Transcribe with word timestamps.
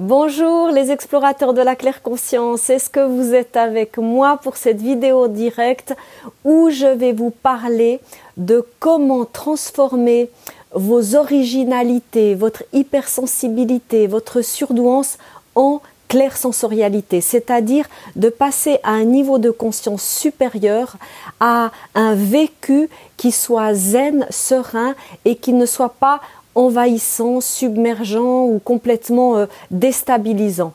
Bonjour 0.00 0.68
les 0.68 0.90
explorateurs 0.92 1.52
de 1.52 1.60
la 1.60 1.76
claire 1.76 2.00
conscience, 2.00 2.70
est-ce 2.70 2.88
que 2.88 3.06
vous 3.06 3.34
êtes 3.34 3.54
avec 3.54 3.98
moi 3.98 4.38
pour 4.42 4.56
cette 4.56 4.80
vidéo 4.80 5.28
directe 5.28 5.94
où 6.42 6.70
je 6.70 6.86
vais 6.86 7.12
vous 7.12 7.28
parler 7.28 8.00
de 8.38 8.66
comment 8.78 9.26
transformer 9.26 10.30
vos 10.72 11.16
originalités, 11.16 12.34
votre 12.34 12.62
hypersensibilité, 12.72 14.06
votre 14.06 14.40
surdouance 14.40 15.18
en 15.54 15.82
claire 16.08 16.38
sensorialité, 16.38 17.20
c'est-à-dire 17.20 17.84
de 18.16 18.30
passer 18.30 18.78
à 18.82 18.92
un 18.92 19.04
niveau 19.04 19.38
de 19.38 19.50
conscience 19.50 20.02
supérieur, 20.02 20.96
à 21.40 21.72
un 21.94 22.14
vécu 22.14 22.88
qui 23.18 23.32
soit 23.32 23.74
zen, 23.74 24.26
serein 24.30 24.94
et 25.26 25.36
qui 25.36 25.52
ne 25.52 25.66
soit 25.66 25.94
pas 26.00 26.22
envahissant, 26.54 27.40
submergent 27.40 28.16
ou 28.16 28.60
complètement 28.64 29.36
euh, 29.36 29.46
déstabilisant. 29.70 30.72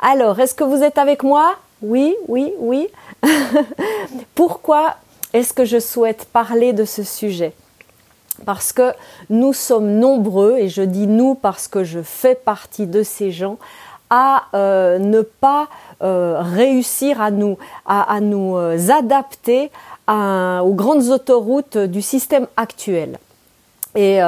Alors, 0.00 0.38
est-ce 0.40 0.54
que 0.54 0.64
vous 0.64 0.82
êtes 0.82 0.98
avec 0.98 1.22
moi? 1.22 1.56
Oui, 1.82 2.14
oui, 2.28 2.52
oui. 2.58 2.88
Pourquoi 4.34 4.96
est-ce 5.32 5.52
que 5.52 5.64
je 5.64 5.78
souhaite 5.78 6.26
parler 6.32 6.72
de 6.72 6.84
ce 6.84 7.02
sujet? 7.02 7.52
Parce 8.44 8.72
que 8.72 8.92
nous 9.30 9.52
sommes 9.52 9.98
nombreux, 9.98 10.58
et 10.58 10.68
je 10.68 10.82
dis 10.82 11.08
nous 11.08 11.34
parce 11.34 11.66
que 11.66 11.82
je 11.82 12.00
fais 12.00 12.36
partie 12.36 12.86
de 12.86 13.02
ces 13.02 13.32
gens, 13.32 13.58
à 14.10 14.44
euh, 14.54 14.98
ne 14.98 15.20
pas 15.22 15.68
euh, 16.02 16.38
réussir 16.40 17.20
à 17.20 17.30
nous, 17.30 17.58
à, 17.84 18.20
nous 18.20 18.56
adapter 18.90 19.70
aux 20.08 20.74
grandes 20.74 21.08
autoroutes 21.08 21.76
du 21.76 22.00
système 22.00 22.46
actuel. 22.56 23.18
Et 23.94 24.20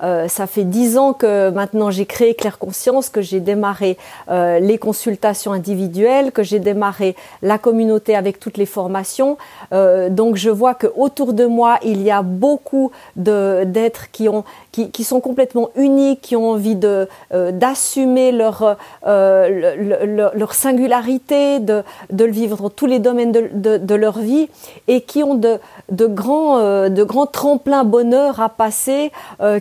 ça 0.00 0.46
fait 0.46 0.64
dix 0.64 0.98
ans 0.98 1.12
que 1.12 1.50
maintenant 1.50 1.90
j'ai 1.90 2.06
créé 2.06 2.34
Claire 2.34 2.58
Conscience, 2.58 3.08
que 3.08 3.22
j'ai 3.22 3.40
démarré 3.40 3.96
euh, 4.30 4.58
les 4.58 4.78
consultations 4.78 5.52
individuelles, 5.52 6.32
que 6.32 6.42
j'ai 6.42 6.58
démarré 6.58 7.16
la 7.42 7.58
communauté 7.58 8.16
avec 8.16 8.38
toutes 8.40 8.56
les 8.56 8.66
formations. 8.66 9.36
Euh, 9.72 10.08
donc 10.08 10.36
je 10.36 10.50
vois 10.50 10.74
que 10.74 10.88
autour 10.96 11.32
de 11.32 11.46
moi 11.46 11.78
il 11.84 12.02
y 12.02 12.10
a 12.10 12.22
beaucoup 12.22 12.90
d'êtres 13.16 14.10
qui 14.10 14.28
ont 14.28 14.44
qui, 14.74 14.90
qui, 14.90 15.04
sont 15.04 15.20
complètement 15.20 15.70
uniques, 15.76 16.20
qui 16.20 16.36
ont 16.36 16.50
envie 16.50 16.74
de 16.74 17.08
d'assumer 17.32 18.32
leur, 18.32 18.76
leur 19.04 20.54
singularité, 20.54 21.60
de, 21.60 21.82
de 22.10 22.24
le 22.24 22.32
vivre 22.32 22.56
dans 22.56 22.70
tous 22.70 22.86
les 22.86 22.98
domaines 22.98 23.32
de, 23.32 23.48
de, 23.52 23.76
de 23.76 23.94
leur 23.94 24.18
vie 24.18 24.48
et 24.88 25.00
qui 25.00 25.22
ont 25.22 25.34
de, 25.34 25.60
grands 25.90 26.88
de 26.88 27.04
grands 27.04 27.26
tremplins 27.26 27.84
bonheur 27.84 28.40
à 28.40 28.48
passer, 28.48 29.12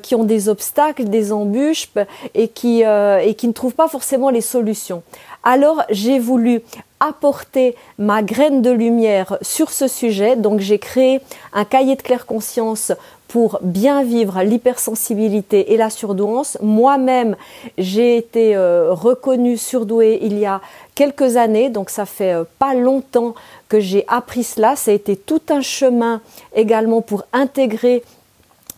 qui 0.02 0.16
ont 0.16 0.23
des 0.23 0.50
obstacles, 0.50 1.05
des 1.05 1.31
embûches 1.31 1.89
et 2.33 2.48
qui, 2.48 2.83
euh, 2.86 3.20
et 3.20 3.36
qui 3.36 3.48
ne 3.48 3.53
trouvent 3.53 3.75
pas 3.75 3.88
forcément 3.88 4.30
les 4.30 4.42
solutions. 4.42 5.03
Alors 5.44 5.83
j'ai 5.89 6.19
voulu 6.19 6.61
apporter 6.99 7.75
ma 7.97 8.23
graine 8.23 8.61
de 8.61 8.72
lumière 8.72 9.38
sur 9.41 9.72
ce 9.72 9.88
sujet. 9.88 10.36
Donc 10.36 10.61
j'ai 10.61 10.80
créé 10.80 11.19
un 11.52 11.66
cahier 11.66 11.95
de 11.95 12.02
claire 12.02 12.25
conscience 12.25 12.94
pour 13.27 13.59
bien 13.61 14.03
vivre 14.03 14.41
l'hypersensibilité 14.44 15.73
et 15.73 15.77
la 15.77 15.89
surdouance. 15.89 16.58
Moi-même, 16.61 17.36
j'ai 17.77 18.16
été 18.16 18.55
euh, 18.55 18.94
reconnue 18.94 19.58
surdouée 19.58 20.19
il 20.21 20.38
y 20.38 20.45
a 20.45 20.61
quelques 20.94 21.36
années, 21.36 21.69
donc 21.69 21.89
ça 21.89 22.05
fait 22.05 22.33
euh, 22.33 22.44
pas 22.59 22.75
longtemps 22.75 23.33
que 23.69 23.80
j'ai 23.80 24.05
appris 24.08 24.44
cela. 24.44 24.75
Ça 24.75 24.91
a 24.91 24.94
été 24.94 25.16
tout 25.17 25.41
un 25.49 25.61
chemin 25.61 26.21
également 26.55 27.02
pour 27.02 27.23
intégrer 27.33 28.03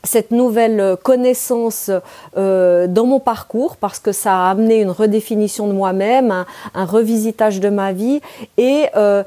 cette 0.06 0.32
nouvelle 0.32 0.98
connaissance 1.04 1.92
euh, 2.38 2.88
dans 2.88 3.06
mon 3.06 3.20
parcours 3.20 3.78
parce 3.78 4.00
que 4.00 4.12
ça 4.12 4.46
a 4.46 4.52
amené 4.52 4.82
une 4.82 4.92
redéfinition 4.92 5.68
de 5.68 5.74
moi-même, 5.74 6.46
un, 6.74 6.86
revisitage 6.86 7.60
de 7.60 7.70
ma 7.70 7.92
vie 7.92 8.22
et 8.58 8.86
euh, 8.96 9.24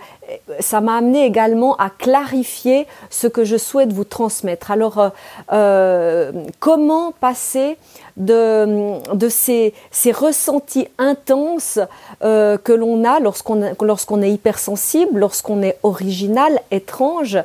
ça 0.61 0.81
m'a 0.81 0.97
amené 0.97 1.25
également 1.25 1.77
à 1.77 1.91
clarifier 1.91 2.87
ce 3.11 3.27
que 3.27 3.45
je 3.45 3.57
souhaite 3.57 3.93
vous 3.93 4.05
transmettre. 4.05 4.71
Alors, 4.71 4.99
euh, 4.99 5.09
euh, 5.53 6.33
comment 6.61 7.13
passer 7.13 7.77
de, 8.17 9.15
de 9.15 9.29
ces, 9.29 9.75
ces, 9.91 10.13
ressentis 10.13 10.89
intenses 10.99 11.79
euh, 12.23 12.59
que 12.59 12.73
l'on 12.73 13.05
a 13.05 13.21
lorsqu'on 13.21 13.75
lorsqu'on 13.81 14.23
est 14.23 14.31
hypersensible, 14.31 15.21
lorsqu'on 15.21 15.63
est 15.63 15.79
original, 15.83 16.61
étrange, 16.71 17.39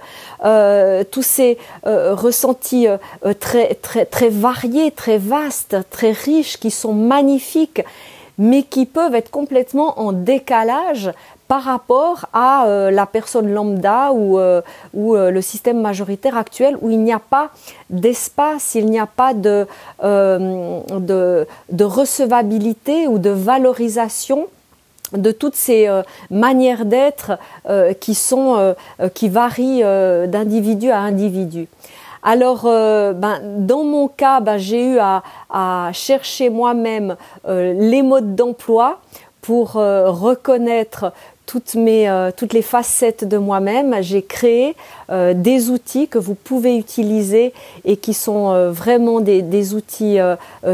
tous 1.12 1.22
ces 1.22 1.58
ressentis 1.86 2.88
très, 3.40 3.76
très, 3.76 4.06
très 4.06 4.30
variés, 4.30 4.92
très 4.92 5.18
vastes, 5.18 5.78
très 5.90 6.12
riches, 6.12 6.58
qui 6.58 6.72
sont 6.72 6.94
magnifiques, 6.94 7.84
mais 8.38 8.64
qui 8.64 8.86
peuvent 8.86 9.16
être 9.16 9.30
complètement 9.30 10.00
en 10.00 10.12
décalage 10.12 11.12
par 11.53 11.62
rapport 11.62 12.25
à 12.34 12.66
euh, 12.66 12.90
la 12.90 13.06
personne 13.06 13.53
lambda 13.53 14.12
ou, 14.12 14.40
euh, 14.40 14.64
euh, 14.97 15.30
le 15.30 15.41
système 15.44 15.80
majoritaire 15.80 16.36
actuel 16.36 16.75
où 16.81 16.90
il 16.90 17.00
n'y 17.00 17.14
a 17.14 17.19
pas 17.19 17.52
d'espace, 17.91 18.74
il 18.74 18.88
n'y 18.88 19.00
a 19.00 19.06
pas 19.06 19.36
de, 19.36 19.68
recevabilité 21.80 23.08
ou 23.08 23.19
de 23.19 23.30
valorisation 23.30 24.47
de 25.12 25.31
toutes 25.31 25.53
ces 25.53 25.88
manières 26.31 26.86
d'être 26.86 27.38
qui 28.00 28.16
sont 28.16 28.74
qui 29.13 29.30
varient 29.30 29.84
d'individu 30.28 30.90
à 30.90 31.02
individu. 31.02 31.68
Alors, 32.24 32.63
ben, 32.63 33.40
dans 33.59 33.84
mon 33.84 34.08
cas, 34.08 34.40
ben, 34.40 34.58
j'ai 34.58 34.84
eu 34.94 34.97
à 34.97 35.92
chercher 35.94 36.50
moi-même 36.50 37.16
les 37.47 38.02
modes 38.02 38.34
d'emploi 38.36 38.97
pour 39.44 39.74
reconnaître 39.74 41.12
toutes, 41.46 41.76
mes, 41.76 42.09
euh, 42.09 42.31
toutes 42.36 42.54
les 42.54 42.62
facettes 42.62 43.28
de 43.28 43.38
moi-même. 43.38 43.96
J'ai 44.02 44.22
créé 44.22 44.76
euh, 45.09 45.34
des 45.34 45.70
outils 45.70 46.08
que 46.08 46.18
vous 46.18 46.36
pouvez 46.36 46.78
utiliser 46.78 47.54
et 47.86 47.98
qui 47.98 48.14
sont 48.14 48.52
euh, 48.52 48.72
vraiment 48.72 49.20
des, 49.20 49.42
des 49.42 49.74
outils 49.74 50.18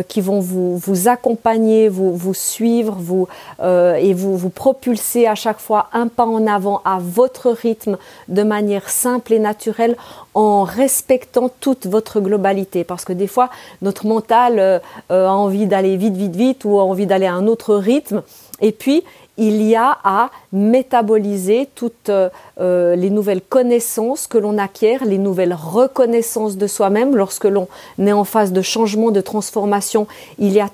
qui 0.07 0.21
vont 0.21 0.39
vous, 0.39 0.77
vous 0.77 1.07
accompagner, 1.07 1.89
vous, 1.89 2.15
vous 2.15 2.33
suivre 2.33 2.95
vous, 2.99 3.27
et 3.61 4.13
vous, 4.13 4.37
vous 4.37 4.49
propulser 4.49 5.27
à 5.27 5.35
chaque 5.35 5.59
fois 5.59 5.87
un 5.93 6.07
pas 6.07 6.25
en 6.25 6.47
avant 6.47 6.81
à 6.85 6.99
votre 6.99 7.49
rythme 7.49 7.97
de 8.27 8.43
manière 8.43 8.89
simple 8.89 9.33
et 9.33 9.39
naturelle 9.39 9.95
en 10.33 10.63
respectant 10.63 11.49
toute 11.59 11.87
votre 11.87 12.19
globalité. 12.19 12.83
Parce 12.83 13.05
que 13.05 13.13
des 13.13 13.27
fois, 13.27 13.49
notre 13.81 14.05
mental 14.05 14.81
a 15.09 15.33
envie 15.33 15.65
d'aller 15.65 15.97
vite, 15.97 16.15
vite, 16.15 16.35
vite 16.35 16.65
ou 16.65 16.79
a 16.79 16.83
envie 16.83 17.05
d'aller 17.05 17.27
à 17.27 17.33
un 17.33 17.47
autre 17.47 17.75
rythme. 17.75 18.21
Et 18.61 18.71
puis, 18.71 19.03
il 19.39 19.61
y 19.63 19.75
a 19.75 19.97
à 20.03 20.29
métaboliser 20.51 21.69
toutes 21.73 22.09
euh, 22.09 22.95
les 22.95 23.09
nouvelles 23.09 23.41
connaissances 23.41 24.27
que 24.27 24.37
l'on 24.37 24.57
acquiert, 24.57 25.05
les 25.05 25.17
nouvelles 25.17 25.53
reconnaissances 25.53 26.57
de 26.57 26.67
soi-même. 26.67 27.15
Lorsque 27.15 27.45
l'on 27.45 27.67
est 27.97 28.11
en 28.11 28.25
phase 28.25 28.51
de 28.51 28.61
changement, 28.61 29.11
de 29.11 29.21
transformation, 29.21 30.07
il 30.39 30.51
y 30.51 30.59
a 30.59 30.69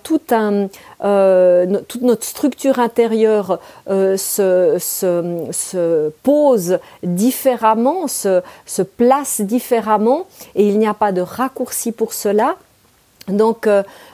euh, 1.04 1.80
toute 1.88 2.02
notre 2.02 2.24
structure 2.24 2.80
intérieure 2.80 3.60
euh, 3.90 4.18
se, 4.18 4.78
se, 4.80 6.10
pose 6.24 6.80
différemment, 7.04 8.08
se, 8.08 8.42
place 8.98 9.42
différemment, 9.42 10.26
et 10.56 10.68
il 10.68 10.80
n'y 10.80 10.88
a 10.88 10.96
pas 10.96 11.12
de 11.12 11.22
raccourci 11.22 11.92
pour 11.92 12.14
cela. 12.14 12.56
Donc, 13.28 13.68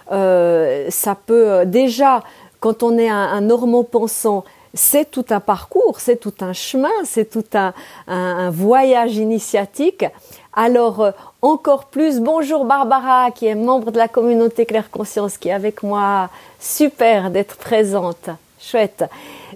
ça 0.09 1.17
peut 1.25 1.65
déjà 1.65 2.23
quand 2.61 2.83
on 2.83 2.97
est 2.97 3.09
un, 3.09 3.17
un 3.17 3.41
normand-pensant, 3.41 4.45
c'est 4.73 5.09
tout 5.09 5.25
un 5.31 5.41
parcours, 5.41 5.99
c'est 5.99 6.15
tout 6.15 6.33
un 6.39 6.53
chemin, 6.53 6.91
c'est 7.03 7.29
tout 7.29 7.43
un, 7.53 7.73
un, 8.07 8.49
voyage 8.51 9.17
initiatique. 9.17 10.05
Alors, 10.53 11.01
euh, 11.01 11.11
encore 11.41 11.85
plus, 11.85 12.19
bonjour 12.19 12.63
Barbara, 12.63 13.31
qui 13.31 13.47
est 13.47 13.55
membre 13.55 13.91
de 13.91 13.97
la 13.97 14.07
communauté 14.07 14.65
Claire 14.65 14.89
Conscience, 14.89 15.37
qui 15.37 15.49
est 15.49 15.53
avec 15.53 15.83
moi. 15.83 16.29
Super 16.59 17.31
d'être 17.31 17.57
présente. 17.57 18.29
Chouette. 18.59 19.05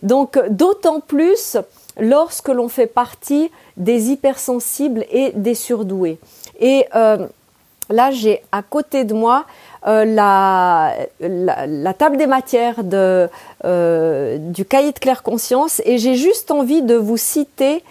Donc, 0.01 0.39
d'autant 0.49 0.99
plus 0.99 1.57
lorsque 1.99 2.49
l'on 2.49 2.67
fait 2.67 2.87
partie 2.87 3.51
des 3.77 4.09
hypersensibles 4.09 5.05
et 5.11 5.31
des 5.35 5.53
surdoués. 5.53 6.17
Et 6.59 6.85
euh, 6.95 7.27
là, 7.89 8.11
j'ai 8.11 8.41
à 8.51 8.61
côté 8.61 9.03
de 9.03 9.13
moi 9.13 9.45
euh, 9.87 10.03
la, 10.03 10.95
la, 11.19 11.93
table 11.93 12.17
des 12.17 12.25
matières 12.25 12.77
euh, 13.63 14.37
du 14.39 14.65
cahier 14.65 14.91
de 14.91 14.99
claire 14.99 15.21
conscience 15.21 15.79
et 15.85 15.99
j'ai 15.99 16.15
juste 16.15 16.49
envie 16.49 16.81
de 16.81 16.95
vous 16.95 17.17
citer 17.17 17.83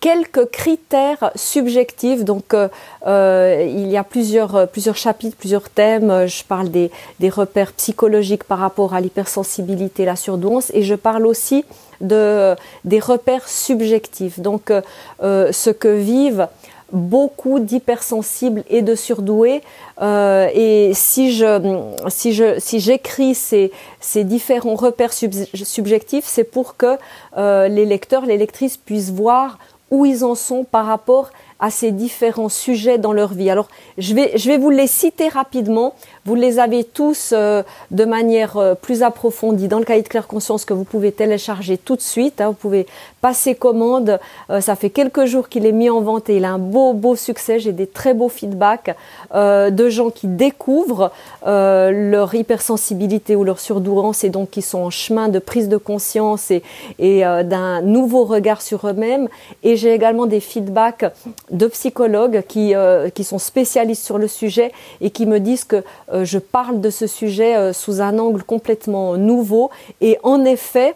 quelques 0.00 0.50
critères 0.50 1.30
subjectifs. 1.34 2.24
Donc, 2.24 2.54
euh, 2.54 3.66
il 3.68 3.88
y 3.88 3.98
a 3.98 4.04
plusieurs, 4.04 4.66
plusieurs 4.68 4.96
chapitres, 4.96 5.36
plusieurs 5.36 5.68
thèmes. 5.68 6.26
Je 6.26 6.42
parle 6.42 6.70
des, 6.70 6.90
des 7.18 7.28
repères 7.28 7.72
psychologiques 7.72 8.44
par 8.44 8.60
rapport 8.60 8.94
à 8.94 9.02
l'hypersensibilité, 9.02 10.06
la 10.06 10.16
surdouance, 10.16 10.70
et 10.72 10.82
je 10.82 10.94
parle 10.94 11.26
aussi 11.26 11.66
de, 12.00 12.56
des 12.86 12.98
repères 12.98 13.46
subjectifs. 13.46 14.40
Donc, 14.40 14.72
ce 15.20 15.70
que 15.70 15.88
vivent 15.88 16.48
beaucoup 16.92 17.60
d'hypersensibles 17.60 18.64
et 18.68 18.82
de 18.82 18.94
surdoués. 18.94 19.62
Euh, 20.00 20.48
et 20.54 20.92
si 20.94 21.32
je 21.32 21.82
si 22.08 22.32
je 22.32 22.58
si 22.58 22.80
j'écris 22.80 23.34
ces 23.34 23.70
ces 24.00 24.24
différents 24.24 24.74
repères 24.74 25.12
subjectifs, 25.12 26.24
c'est 26.26 26.44
pour 26.44 26.76
que 26.76 26.96
euh, 27.36 27.68
les 27.68 27.86
lecteurs, 27.86 28.26
les 28.26 28.38
lectrices 28.38 28.76
puissent 28.76 29.10
voir 29.10 29.58
où 29.90 30.06
ils 30.06 30.24
en 30.24 30.34
sont 30.34 30.64
par 30.64 30.86
rapport 30.86 31.30
à 31.58 31.70
ces 31.70 31.92
différents 31.92 32.48
sujets 32.48 32.98
dans 32.98 33.12
leur 33.12 33.34
vie. 33.34 33.50
Alors, 33.50 33.68
je 33.98 34.14
vais, 34.14 34.32
je 34.36 34.48
vais 34.48 34.56
vous 34.56 34.70
les 34.70 34.86
citer 34.86 35.28
rapidement. 35.28 35.94
Vous 36.26 36.34
les 36.34 36.58
avez 36.58 36.84
tous 36.84 37.32
euh, 37.32 37.62
de 37.90 38.04
manière 38.04 38.58
euh, 38.58 38.74
plus 38.74 39.02
approfondie 39.02 39.68
dans 39.68 39.78
le 39.78 39.86
cahier 39.86 40.02
de 40.02 40.08
claire 40.08 40.26
conscience 40.26 40.66
que 40.66 40.74
vous 40.74 40.84
pouvez 40.84 41.12
télécharger 41.12 41.78
tout 41.78 41.96
de 41.96 42.02
suite. 42.02 42.42
Hein. 42.42 42.48
Vous 42.48 42.54
pouvez 42.54 42.86
passer 43.22 43.54
commande. 43.54 44.20
Euh, 44.50 44.60
ça 44.60 44.76
fait 44.76 44.90
quelques 44.90 45.24
jours 45.24 45.48
qu'il 45.48 45.64
est 45.64 45.72
mis 45.72 45.88
en 45.88 46.02
vente 46.02 46.28
et 46.28 46.36
il 46.36 46.44
a 46.44 46.50
un 46.50 46.58
beau, 46.58 46.92
beau 46.92 47.16
succès. 47.16 47.58
J'ai 47.58 47.72
des 47.72 47.86
très 47.86 48.12
beaux 48.12 48.28
feedbacks 48.28 48.94
de 49.32 49.88
gens 49.88 50.10
qui 50.10 50.26
découvrent 50.26 51.12
leur 51.44 52.34
hypersensibilité 52.34 53.36
ou 53.36 53.44
leur 53.44 53.60
surdouance 53.60 54.24
et 54.24 54.28
donc 54.28 54.50
qui 54.50 54.62
sont 54.62 54.80
en 54.80 54.90
chemin 54.90 55.28
de 55.28 55.38
prise 55.38 55.68
de 55.68 55.76
conscience 55.76 56.50
et, 56.50 56.62
et 56.98 57.20
d'un 57.20 57.80
nouveau 57.80 58.24
regard 58.24 58.60
sur 58.60 58.86
eux-mêmes. 58.86 59.28
Et 59.62 59.76
j'ai 59.76 59.94
également 59.94 60.26
des 60.26 60.40
feedbacks 60.40 61.04
de 61.50 61.66
psychologues 61.68 62.42
qui, 62.46 62.74
qui 63.14 63.24
sont 63.24 63.38
spécialistes 63.38 64.04
sur 64.04 64.18
le 64.18 64.28
sujet 64.28 64.72
et 65.00 65.10
qui 65.10 65.26
me 65.26 65.38
disent 65.38 65.64
que 65.64 65.84
euh, 66.09 66.09
je 66.12 66.38
parle 66.38 66.80
de 66.80 66.90
ce 66.90 67.06
sujet 67.06 67.56
euh, 67.56 67.72
sous 67.72 68.00
un 68.00 68.18
angle 68.18 68.42
complètement 68.42 69.16
nouveau. 69.16 69.70
Et 70.00 70.18
en 70.22 70.44
effet, 70.44 70.94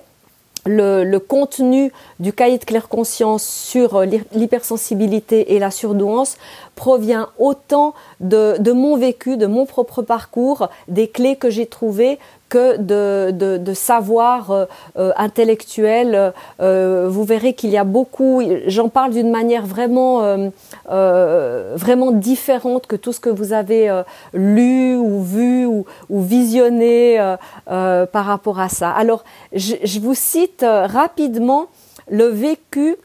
le, 0.67 1.19
contenu 1.19 1.93
du 2.21 2.33
cahier 2.33 2.59
de 2.59 2.65
claire 2.65 2.89
conscience 2.89 3.45
sur 3.45 3.97
euh, 3.97 4.07
l'hypersensibilité 4.33 5.55
et 5.55 5.59
la 5.59 5.71
surdouance 5.71 6.37
provient 6.75 7.29
autant 7.39 7.95
de, 8.21 8.73
mon 8.73 8.97
vécu, 8.97 9.37
de 9.37 9.47
mon 9.47 9.67
propre 9.67 10.03
parcours, 10.03 10.69
des 10.89 11.09
clés 11.09 11.37
que 11.37 11.51
j'ai 11.51 11.67
trouvées 11.67 12.19
que 12.55 12.77
de, 12.77 13.75
savoir 13.75 14.51
euh, 14.51 14.67
euh, 14.97 15.13
intellectuel. 15.17 16.33
Euh, 16.61 17.09
vous 17.11 17.25
verrez 17.25 17.55
qu'il 17.55 17.71
y 17.71 17.77
a 17.77 17.85
beaucoup, 17.85 18.43
j'en 18.67 18.89
parle 18.89 19.13
d'une 19.13 19.31
manière 19.31 19.67
vraiment, 19.67 20.39
vraiment 20.87 22.13
différente 22.13 22.87
que 22.87 22.97
tout 22.97 23.13
ce 23.13 23.21
que 23.21 23.31
vous 23.31 23.53
avez 23.53 24.03
lu 24.33 24.95
ou 24.97 25.23
vu 25.23 25.67
ou, 25.67 25.85
visionné 26.11 27.35
par 27.67 28.25
rapport 28.25 28.61
à 28.61 28.69
ça. 28.69 28.91
Alors, 28.91 29.25
je, 29.53 29.99
vous 30.01 30.15
cite 30.15 30.65
rapidement 30.65 31.67
le 32.09 32.27
vécu 32.27 32.97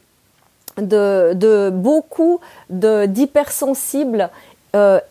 de, 0.76 1.32
de 1.34 1.70
beaucoup 1.70 2.40
d'hypersensibles 2.68 4.30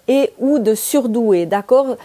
et 0.07 0.31
ou 0.39 0.59
de 0.59 0.74
surdoués, 0.74 1.45
d'accord? 1.45 1.97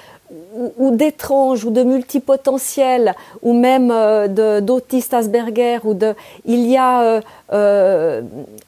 Ou, 0.78 0.90
d'étranges 0.90 1.64
ou 1.64 1.70
de 1.70 1.82
multipotentiels 1.82 3.14
ou 3.42 3.52
même 3.52 3.90
euh, 3.92 4.60
d'autistes 4.60 5.14
Asperger 5.14 5.78
ou 5.84 5.94
de 5.94 6.14
il 6.44 6.66
y 6.66 6.76
a 6.76 7.02
euh, 7.02 7.20
euh, 7.52 8.22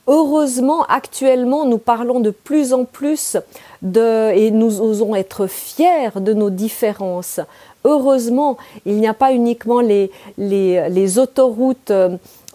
heureusement 0.06 0.84
actuellement 0.84 1.64
nous 1.64 1.78
parlons 1.78 2.20
de 2.20 2.30
plus 2.30 2.72
en 2.72 2.84
plus 2.84 3.36
de 3.82 4.32
et 4.34 4.50
nous 4.50 4.80
osons 4.80 5.14
être 5.14 5.46
fiers 5.46 6.10
de 6.16 6.32
nos 6.32 6.50
différences. 6.50 7.40
Heureusement 7.84 8.56
il 8.84 8.96
n'y 8.96 9.08
a 9.08 9.14
pas 9.14 9.32
uniquement 9.32 9.80
les 9.80 11.18
autoroutes 11.18 11.92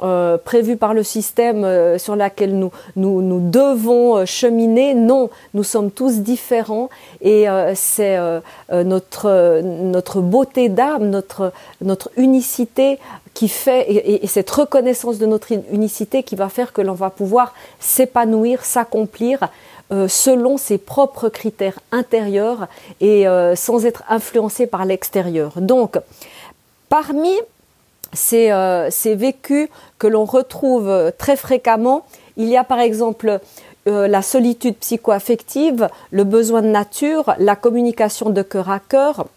euh, 0.04 0.38
prévue 0.38 0.78
par 0.78 0.94
le 0.96 1.04
système 1.04 1.64
euh, 1.64 2.00
sur 2.00 2.16
laquelle 2.16 2.58
nous, 2.58 2.72
nous, 2.96 3.22
nous 3.22 3.40
devons 3.52 4.18
euh, 4.18 4.26
cheminer. 4.26 4.96
Non, 4.96 5.30
nous 5.54 5.64
sommes 5.64 5.92
tous 5.92 6.22
différents 6.22 6.90
et 7.22 7.46
c'est 7.76 8.18
notre, 8.72 9.62
notre 9.62 10.22
beauté 10.22 10.70
d'âme, 10.70 11.10
notre, 11.10 11.52
notre 11.82 12.10
unicité 12.18 13.00
qui 13.34 13.48
fait 13.48 13.82
et, 13.90 14.24
et, 14.24 14.28
cette 14.28 14.50
reconnaissance 14.50 15.20
de 15.20 15.26
notre 15.26 15.52
unicité 15.72 16.24
qui 16.24 16.36
va 16.36 16.50
faire 16.50 16.74
que 16.74 16.82
l'on 16.82 16.94
va 16.94 17.10
pouvoir 17.10 17.54
s'épanouir, 17.80 18.66
s'accomplir 18.66 19.50
selon 20.08 20.58
ses 20.58 20.78
propres 20.78 21.30
critères 21.30 21.80
intérieurs 21.92 22.68
et 23.02 23.26
sans 23.56 23.86
être 23.86 24.04
influencé 24.10 24.66
par 24.68 24.86
l'extérieur. 24.86 25.54
Donc, 25.58 25.98
parmi 26.90 27.34
ces, 28.14 28.52
euh, 28.52 28.90
ces 28.90 29.16
vécus 29.16 29.70
que 30.00 30.08
l'on 30.08 30.26
retrouve 30.26 30.90
euh, 30.90 31.12
très 31.16 31.36
fréquemment. 31.36 32.06
Il 32.38 32.48
y 32.48 32.58
a 32.58 32.64
par 32.64 32.80
exemple 32.80 33.40
euh, 33.88 34.08
la 34.08 34.22
solitude 34.22 34.76
psychoaffective, 34.78 35.90
le 36.12 36.24
besoin 36.24 36.62
de 36.62 36.68
nature, 36.68 37.34
la 37.40 37.56
communication 37.56 38.30
de 38.30 38.42
cœur 38.42 38.70
à 38.70 38.80
cœur, 38.80 39.28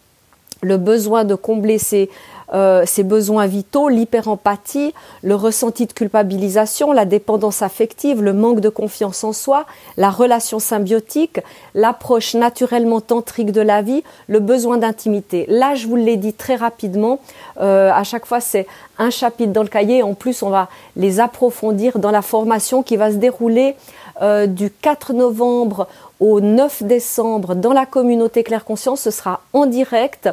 le 0.62 0.76
besoin 0.76 1.24
de 1.24 1.34
combler 1.34 1.78
ses, 1.78 2.10
euh, 2.54 2.84
ses 2.86 3.02
besoins 3.02 3.46
vitaux, 3.46 3.88
l'hyperempathie, 3.88 4.94
le 5.22 5.34
ressenti 5.34 5.86
de 5.86 5.92
culpabilisation, 5.92 6.92
la 6.92 7.04
dépendance 7.04 7.62
affective, 7.62 8.22
le 8.22 8.32
manque 8.32 8.60
de 8.60 8.68
confiance 8.68 9.24
en 9.24 9.32
soi, 9.32 9.66
la 9.96 10.10
relation 10.10 10.60
symbiotique, 10.60 11.40
l'approche 11.74 12.34
naturellement 12.34 13.00
tantrique 13.00 13.50
de 13.50 13.60
la 13.60 13.82
vie, 13.82 14.04
le 14.28 14.38
besoin 14.38 14.78
d'intimité. 14.78 15.46
Là, 15.48 15.74
je 15.74 15.88
vous 15.88 15.96
l'ai 15.96 16.16
dit 16.16 16.32
très 16.32 16.54
rapidement, 16.54 17.18
euh, 17.60 17.90
à 17.92 18.04
chaque 18.04 18.24
fois 18.24 18.40
c'est 18.40 18.66
un 18.98 19.10
chapitre 19.10 19.52
dans 19.52 19.62
le 19.62 19.68
cahier, 19.68 20.02
en 20.02 20.14
plus 20.14 20.42
on 20.42 20.50
va 20.50 20.68
les 20.96 21.18
approfondir 21.18 21.98
dans 21.98 22.12
la 22.12 22.22
formation 22.22 22.82
qui 22.82 22.96
va 22.96 23.10
se 23.10 23.16
dérouler 23.16 23.74
euh, 24.22 24.46
du 24.46 24.70
4 24.70 25.12
novembre 25.12 25.88
au 26.20 26.40
9 26.40 26.84
décembre 26.84 27.56
dans 27.56 27.72
la 27.72 27.84
communauté 27.84 28.44
Claire 28.44 28.64
Conscience. 28.64 29.00
Ce 29.00 29.10
sera 29.10 29.40
en 29.52 29.66
direct 29.66 30.28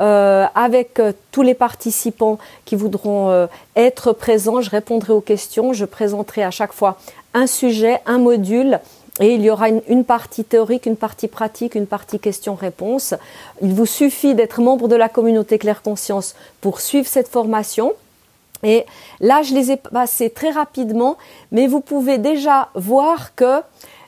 euh, 0.00 0.46
avec 0.54 1.00
euh, 1.00 1.12
tous 1.32 1.42
les 1.42 1.54
participants 1.54 2.38
qui 2.64 2.76
voudront 2.76 3.30
euh, 3.30 3.46
être 3.74 4.12
présents. 4.12 4.60
Je 4.60 4.70
répondrai 4.70 5.12
aux 5.12 5.20
questions. 5.20 5.72
Je 5.72 5.84
présenterai 5.84 6.44
à 6.44 6.50
chaque 6.50 6.72
fois 6.72 6.98
un 7.34 7.46
sujet, 7.46 8.00
un 8.06 8.18
module. 8.18 8.80
Et 9.20 9.34
il 9.34 9.42
y 9.42 9.50
aura 9.50 9.68
une, 9.68 10.04
partie 10.04 10.44
théorique, 10.44 10.86
une 10.86 10.96
partie 10.96 11.26
pratique, 11.26 11.74
une 11.74 11.88
partie 11.88 12.20
questions-réponses. 12.20 13.14
Il 13.60 13.74
vous 13.74 13.86
suffit 13.86 14.36
d'être 14.36 14.60
membre 14.60 14.86
de 14.86 14.94
la 14.94 15.08
communauté 15.08 15.58
Claire 15.58 15.82
Conscience 15.82 16.36
pour 16.60 16.80
suivre 16.80 17.08
cette 17.08 17.26
formation. 17.26 17.92
Et 18.62 18.86
là, 19.18 19.42
je 19.42 19.54
les 19.54 19.72
ai 19.72 19.76
passés 19.76 20.30
très 20.30 20.50
rapidement, 20.50 21.16
mais 21.50 21.66
vous 21.66 21.80
pouvez 21.80 22.18
déjà 22.18 22.68
voir 22.74 23.34
que 23.34 23.60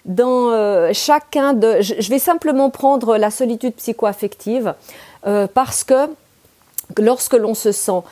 dans 0.05 0.51
euh, 0.51 0.91
chacun 0.93 1.53
de... 1.53 1.81
Je, 1.81 2.09
vais 2.09 2.19
simplement 2.19 2.71
prendre 2.71 3.17
la 3.17 3.31
solitude 3.31 3.75
psychoaffective 3.75 4.75
euh, 5.27 5.47
parce 5.53 5.85
que 5.85 6.09
lorsque 6.99 7.35
l'on 7.35 7.55
se 7.55 7.73
sent 7.73 8.03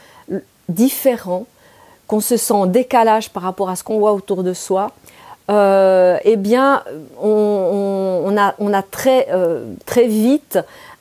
différent, 0.68 1.46
qu'on 2.06 2.20
se 2.20 2.36
sent 2.36 2.54
en 2.54 2.66
décalage 2.66 3.30
par 3.30 3.42
rapport 3.42 3.70
à 3.70 3.76
ce 3.76 3.84
qu'on 3.84 3.98
voit 3.98 4.12
autour 4.12 4.42
de 4.42 4.54
soi, 4.54 4.92
euh, 5.50 6.18
eh 6.24 6.36
bien, 6.36 6.82
on, 7.20 8.34
a, 8.38 8.54
on 8.58 8.72
a 8.72 8.82
très, 8.82 9.28
très 9.86 10.06
vite 10.06 10.58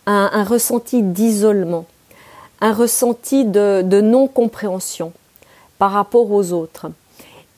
un, 0.08 0.44
ressenti 0.44 1.04
d'isolement, 1.04 1.86
un 2.62 2.74
ressenti 2.74 3.46
de, 3.46 4.02
non-compréhension 4.02 5.12
par 5.78 5.92
rapport 5.92 6.32
aux 6.32 6.54
autres. 6.54 6.88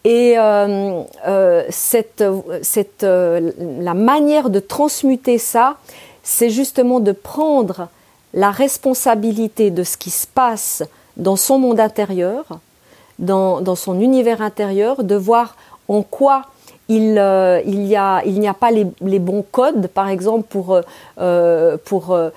Et 0.04 0.36
euh, 0.38 1.04
euh, 1.28 1.64
cette, 1.70 2.24
cette, 2.62 3.04
euh, 3.04 3.52
la 3.80 3.94
manière 3.94 4.50
de 4.50 4.60
transmuter 4.60 5.38
ça, 5.38 5.78
c'est 6.24 6.50
justement 6.50 7.00
de 7.00 7.12
prendre 7.12 7.90
la 8.34 8.52
responsabilité 8.52 9.72
de 9.72 9.84
ce 9.84 9.98
qui 9.98 10.10
se 10.10 10.28
passe 10.28 10.84
dans 11.18 11.36
son 11.36 11.60
monde 11.60 11.80
intérieur, 11.80 12.60
dans, 13.18 13.62
dans 13.62 13.76
son 13.76 14.00
univers 14.00 14.42
intérieur, 14.42 15.04
de 15.04 15.16
voir 15.16 15.56
en 15.88 16.04
quoi 16.04 16.46
il, 16.90 17.20
euh, 17.20 17.62
il, 17.66 17.86
y 17.86 17.96
a, 17.96 18.24
il 18.26 18.40
n'y 18.40 18.48
a 18.48 18.54
pas 18.54 18.72
les, 18.72 18.88
les, 19.02 19.20
bons 19.20 19.46
codes, 19.52 19.88
par 19.88 20.10
exemple, 20.10 20.46
pour, 20.50 20.82
euh, 21.20 21.78
pour 21.86 22.12
euh, 22.12 22.32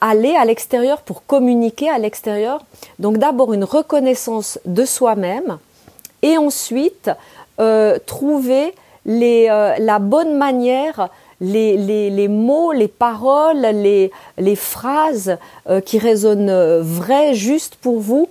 aller 0.00 0.36
à 0.36 0.44
l'extérieur, 0.44 1.02
pour 1.02 1.26
communiquer 1.26 1.90
à 1.90 1.98
l'extérieur. 1.98 2.64
Donc 3.00 3.18
d'abord 3.18 3.52
une 3.52 3.64
reconnaissance 3.64 4.60
de 4.64 4.84
soi-même, 4.84 5.58
et 6.22 6.38
ensuite 6.38 7.10
trouver 8.06 8.74
les, 9.04 9.46
la 9.78 9.98
bonne 9.98 10.36
manière, 10.36 11.08
les, 11.40 12.10
les, 12.10 12.28
mots, 12.28 12.72
les 12.72 12.88
paroles, 12.88 13.60
les, 13.60 14.10
les 14.38 14.56
phrases 14.56 15.36
euh, 15.68 15.80
qui 15.80 15.98
résonnent 15.98 16.80
vraies, 16.80 17.34
justes 17.34 17.76
pour 17.76 18.00
vous 18.00 18.28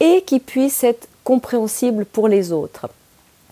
et 0.00 0.22
qui 0.22 0.40
puissent 0.40 0.84
être 0.84 1.08
compréhensibles 1.24 2.04
pour 2.04 2.28
les 2.28 2.52
autres. 2.52 2.88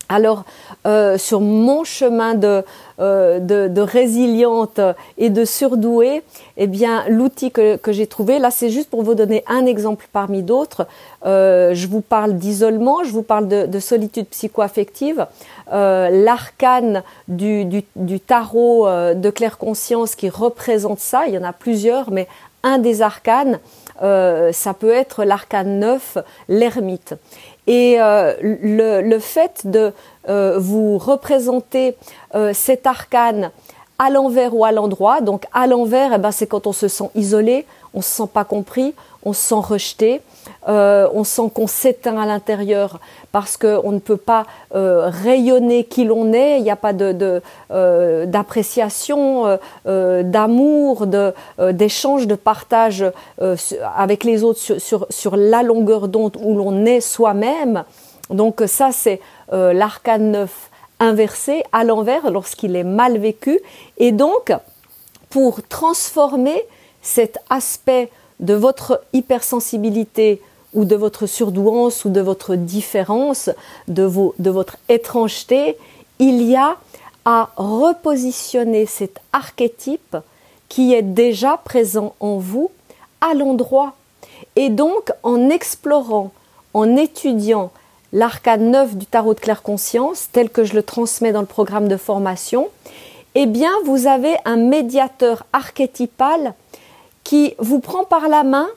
Alors, 0.07 0.43
euh, 0.85 1.17
sur 1.17 1.41
mon 1.41 1.83
chemin 1.83 2.35
de, 2.35 2.63
euh, 2.99 3.39
de, 3.39 3.67
de, 3.67 3.81
résiliente 3.81 4.79
et 5.17 5.29
de 5.29 5.43
surdouée, 5.45 6.21
eh 6.57 6.67
bien, 6.67 7.03
l'outil 7.09 7.51
que, 7.51 7.79
j'ai 7.87 8.05
trouvé, 8.05 8.37
là, 8.37 8.51
c'est 8.51 8.69
juste 8.69 8.89
pour 8.89 9.01
vous 9.01 9.15
donner 9.15 9.43
un 9.47 9.65
exemple 9.65 10.07
parmi 10.13 10.43
d'autres. 10.43 10.87
Euh, 11.25 11.73
je 11.73 11.87
vous 11.87 12.01
parle 12.01 12.35
d'isolement, 12.35 13.03
je 13.03 13.11
vous 13.11 13.23
parle 13.23 13.47
de, 13.47 13.65
de 13.65 13.79
solitude 13.79 14.27
psychoaffective. 14.27 15.25
Euh, 15.73 16.09
L'arcane 16.09 17.01
du, 17.27 17.65
du, 17.65 18.19
tarot 18.19 18.87
de 18.87 19.29
claire 19.31 19.57
conscience 19.57 20.15
qui 20.15 20.29
représente 20.29 20.99
ça, 20.99 21.27
il 21.27 21.33
y 21.33 21.37
en 21.37 21.43
a 21.43 21.53
plusieurs, 21.53 22.11
mais 22.11 22.27
un 22.63 22.77
des 22.77 23.01
arcanes, 23.01 23.59
ça 23.99 24.73
peut 24.77 24.91
être 24.91 25.23
l'arcane 25.23 25.79
9, 25.79 26.17
l'ermite. 26.47 27.15
Et 27.67 27.97
euh, 27.99 28.33
le, 28.41 29.01
le, 29.01 29.19
fait 29.19 29.65
de 29.65 29.91
euh, 30.29 30.57
vous 30.59 30.97
représenter 30.97 31.95
euh, 32.35 32.53
cet 32.53 32.85
arcane 32.85 33.51
à 33.97 34.09
l'envers 34.09 34.55
ou 34.55 34.65
à 34.65 34.71
l'endroit, 34.71 35.21
donc 35.21 35.45
à 35.53 35.67
l'envers, 35.67 36.11
eh 36.13 36.17
ben, 36.17 36.31
c'est 36.31 36.47
quand 36.47 36.67
on 36.67 36.73
se 36.73 36.87
sent 36.87 37.09
isolé, 37.15 37.65
on 37.93 38.01
se 38.01 38.09
sent 38.09 38.29
pas 38.31 38.43
compris, 38.43 38.93
on 39.23 39.33
se 39.33 39.41
sent 39.41 39.55
rejeté, 39.55 40.21
euh, 40.67 41.07
on 41.13 41.23
sent 41.23 41.49
qu'on 41.53 41.67
s'éteint 41.67 42.17
à 42.17 42.25
l'intérieur 42.25 42.99
parce 43.31 43.57
qu'on 43.57 43.91
ne 43.91 43.99
peut 43.99 44.17
pas 44.17 44.45
euh, 44.73 45.09
rayonner 45.09 45.83
qui 45.83 46.05
l'on 46.05 46.33
est, 46.33 46.57
il 46.57 46.63
n'y 46.63 46.71
a 46.71 46.75
pas 46.75 46.93
euh, 46.93 48.25
d'appréciation, 48.25 49.57
d'amour, 49.85 51.07
de, 51.07 51.33
d'échange, 51.71 52.27
de, 52.27 52.35
partage 52.35 53.05
avec 53.95 54.23
les 54.23 54.43
autres 54.43 54.59
sur, 54.59 54.81
sur, 54.81 55.07
sur 55.09 55.35
la 55.35 55.63
longueur 55.63 56.07
d'onde 56.07 56.37
où 56.41 56.55
l'on 56.57 56.85
est 56.85 57.01
soi-même. 57.01 57.83
Donc 58.29 58.63
ça, 58.67 58.89
c'est 58.91 59.21
l'arcane 59.51 60.31
9 60.31 60.69
inversé 60.99 61.63
à 61.71 61.83
l'envers 61.83 62.31
lorsqu'il 62.31 62.75
est 62.75 62.83
mal 62.83 63.17
vécu. 63.17 63.59
Et 63.97 64.11
donc, 64.11 64.51
pour 65.29 65.61
transformer 65.67 66.63
cet 67.01 67.37
aspect 67.49 68.09
de 68.39 68.53
votre 68.53 69.01
hypersensibilité 69.13 70.41
ou 70.73 70.85
de 70.85 70.95
votre 70.95 71.25
surdouance 71.25 72.05
ou 72.05 72.09
de 72.09 72.21
votre 72.21 72.55
différence, 72.55 73.49
de, 73.87 74.03
vos, 74.03 74.35
de 74.39 74.49
votre 74.49 74.77
étrangeté, 74.89 75.77
il 76.19 76.41
y 76.43 76.55
a 76.55 76.77
à 77.23 77.49
repositionner 77.55 78.85
cet 78.85 79.19
archétype 79.33 80.17
qui 80.69 80.93
est 80.93 81.01
déjà 81.01 81.57
présent 81.63 82.13
en 82.19 82.37
vous 82.37 82.69
à 83.21 83.33
l'endroit. 83.33 83.93
Et 84.55 84.69
donc, 84.69 85.11
en 85.23 85.49
explorant, 85.49 86.31
en 86.73 86.95
étudiant 86.95 87.71
l'arcane 88.13 88.69
9 88.71 88.95
du 88.95 89.05
tarot 89.05 89.33
de 89.33 89.39
claire 89.39 89.63
conscience, 89.63 90.29
tel 90.31 90.49
que 90.49 90.63
je 90.63 90.73
le 90.73 90.83
transmets 90.83 91.31
dans 91.31 91.41
le 91.41 91.47
programme 91.47 91.87
de 91.87 91.97
formation, 91.97 92.67
eh 93.33 93.47
bien, 93.47 93.71
vous 93.85 94.07
avez 94.07 94.35
un 94.45 94.57
médiateur 94.57 95.45
archétypal 95.51 96.53
qui 97.25 97.55
vous 97.59 97.79
prend 97.79 98.05
par 98.05 98.29
la 98.29 98.43
main 98.43 98.69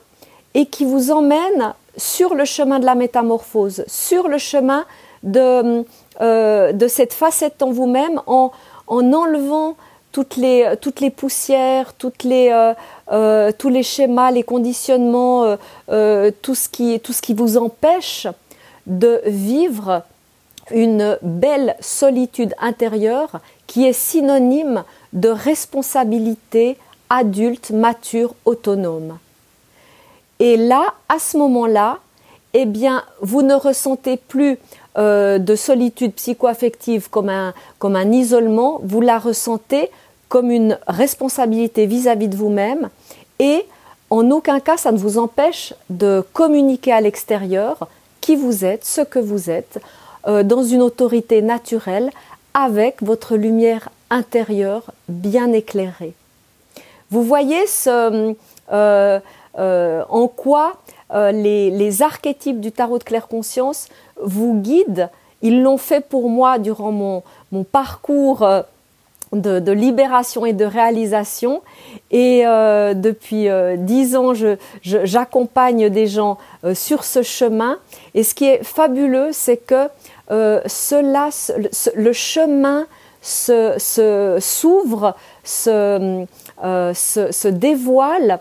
et 0.53 0.65
qui 0.65 0.83
vous 0.83 1.11
emmène 1.11 1.73
sur 1.95 2.35
le 2.35 2.43
chemin 2.43 2.79
de 2.79 2.85
la 2.85 2.95
métamorphose, 2.95 3.85
sur 3.87 4.27
le 4.27 4.37
chemin 4.37 4.85
de, 5.23 5.85
euh, 6.19 6.73
de 6.73 6.87
cette 6.87 7.13
facette 7.13 7.61
en 7.61 7.71
vous-même 7.71 8.21
en, 8.25 8.51
en 8.87 9.13
enlevant 9.13 9.77
toutes 10.11 10.35
les, 10.35 10.73
toutes 10.81 10.99
les 10.99 11.11
poussières, 11.11 11.93
toutes 11.93 12.23
les, 12.23 12.49
euh, 12.49 12.73
euh, 13.11 13.51
tous 13.57 13.69
les 13.69 13.83
schémas, 13.83 14.31
les 14.31 14.43
conditionnements, 14.43 15.55
tout, 16.41 16.55
ce 16.55 16.67
qui, 16.67 16.99
tout 16.99 17.13
ce 17.13 17.21
qui 17.21 17.35
vous 17.35 17.57
empêche 17.57 18.27
de 18.87 19.21
vivre 19.25 20.01
une 20.71 21.17
belle 21.21 21.75
solitude 21.79 22.55
intérieure 22.59 23.39
qui 23.67 23.85
est 23.85 23.93
synonyme 23.93 24.83
de 25.13 25.29
responsabilité 25.29 26.77
adulte, 27.09 27.71
mature, 27.71 28.33
autonome. 28.45 29.17
Et 30.39 30.57
là, 30.57 30.93
à 31.09 31.19
ce 31.19 31.37
moment-là, 31.37 31.99
eh 32.53 32.65
bien, 32.65 33.03
vous 33.21 33.41
ne 33.41 33.53
ressentez 33.53 34.17
plus 34.17 34.57
euh, 34.97 35.37
de 35.37 35.55
solitude 35.55 36.13
psychoaffective 36.13 37.09
comme 37.09 37.29
un, 37.29 37.53
comme 37.77 37.95
un 37.95 38.11
isolement, 38.11 38.79
vous 38.83 39.01
la 39.01 39.19
ressentez 39.19 39.91
comme 40.29 40.51
une 40.51 40.77
responsabilité 40.87 41.85
vis-à-vis 41.85 42.27
-vis 42.27 42.29
de 42.29 42.37
vous-même 42.37 42.89
et 43.39 43.65
en 44.09 44.31
aucun 44.31 44.59
cas 44.59 44.77
ça 44.77 44.91
ne 44.91 44.97
vous 44.97 45.17
empêche 45.17 45.73
de 45.89 46.23
communiquer 46.33 46.91
à 46.91 47.01
l'extérieur 47.01 47.87
qui 48.21 48.35
vous 48.35 48.65
êtes, 48.65 48.85
ce 48.85 49.01
que 49.01 49.19
vous 49.19 49.49
êtes, 49.49 49.79
euh, 50.27 50.43
dans 50.43 50.63
une 50.63 50.81
autorité 50.81 51.41
naturelle 51.41 52.11
avec 52.53 53.01
votre 53.01 53.35
lumière 53.35 53.89
intérieure 54.09 54.83
bien 55.07 55.51
éclairée. 55.53 56.13
Vous 57.11 57.23
voyez 57.23 57.65
ce, 57.67 58.35
euh, 58.71 59.19
euh, 59.57 60.03
en 60.09 60.27
quoi 60.27 60.73
euh, 61.13 61.31
les, 61.31 61.71
les, 61.71 62.03
archétypes 62.03 62.59
du 62.59 62.71
tarot 62.71 62.99
de 62.99 63.03
claire 63.03 63.27
conscience 63.27 63.87
vous 64.21 64.61
guident. 64.61 65.09
Ils 65.41 65.63
l'ont 65.63 65.79
fait 65.79 66.01
pour 66.01 66.29
moi 66.29 66.59
durant 66.59 66.91
mon, 66.91 67.23
mon 67.51 67.63
parcours 67.63 68.43
euh, 68.43 68.61
de, 69.31 69.59
de, 69.59 69.71
libération 69.71 70.45
et 70.45 70.53
de 70.53 70.65
réalisation. 70.65 71.63
Et 72.11 72.45
euh, 72.45 72.93
depuis 72.93 73.47
dix 73.77 74.15
ans, 74.15 74.33
j'accompagne 74.83 75.85
je, 75.85 75.89
des 75.89 76.05
gens 76.05 76.37
sur 76.75 77.03
ce 77.03 77.23
chemin. 77.23 77.77
Et 78.13 78.21
ce 78.21 78.35
qui 78.35 78.45
est 78.45 78.63
fabuleux, 78.63 79.29
c'est 79.31 79.57
que 79.57 79.87
cela, 80.29 81.29
le 81.95 82.13
chemin 82.13 82.85
s'ouvre, 83.21 85.15
se, 85.43 85.65
se, 85.65 86.25
se, 86.63 87.31
se, 87.31 87.47
dévoile 87.47 88.39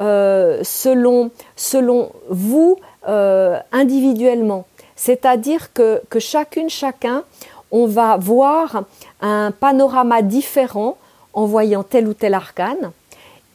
euh, 0.00 0.60
selon, 0.62 1.30
selon 1.56 2.10
vous 2.30 2.78
euh, 3.06 3.58
individuellement. 3.70 4.64
C'est-à-dire 4.96 5.74
que, 5.74 6.00
que 6.08 6.18
chacune, 6.18 6.70
chacun, 6.70 7.22
on 7.70 7.86
va 7.86 8.16
voir 8.16 8.84
un 9.20 9.50
panorama 9.50 10.22
différent 10.22 10.96
en 11.34 11.44
voyant 11.44 11.82
tel 11.82 12.08
ou 12.08 12.14
tel 12.14 12.32
arcane 12.32 12.92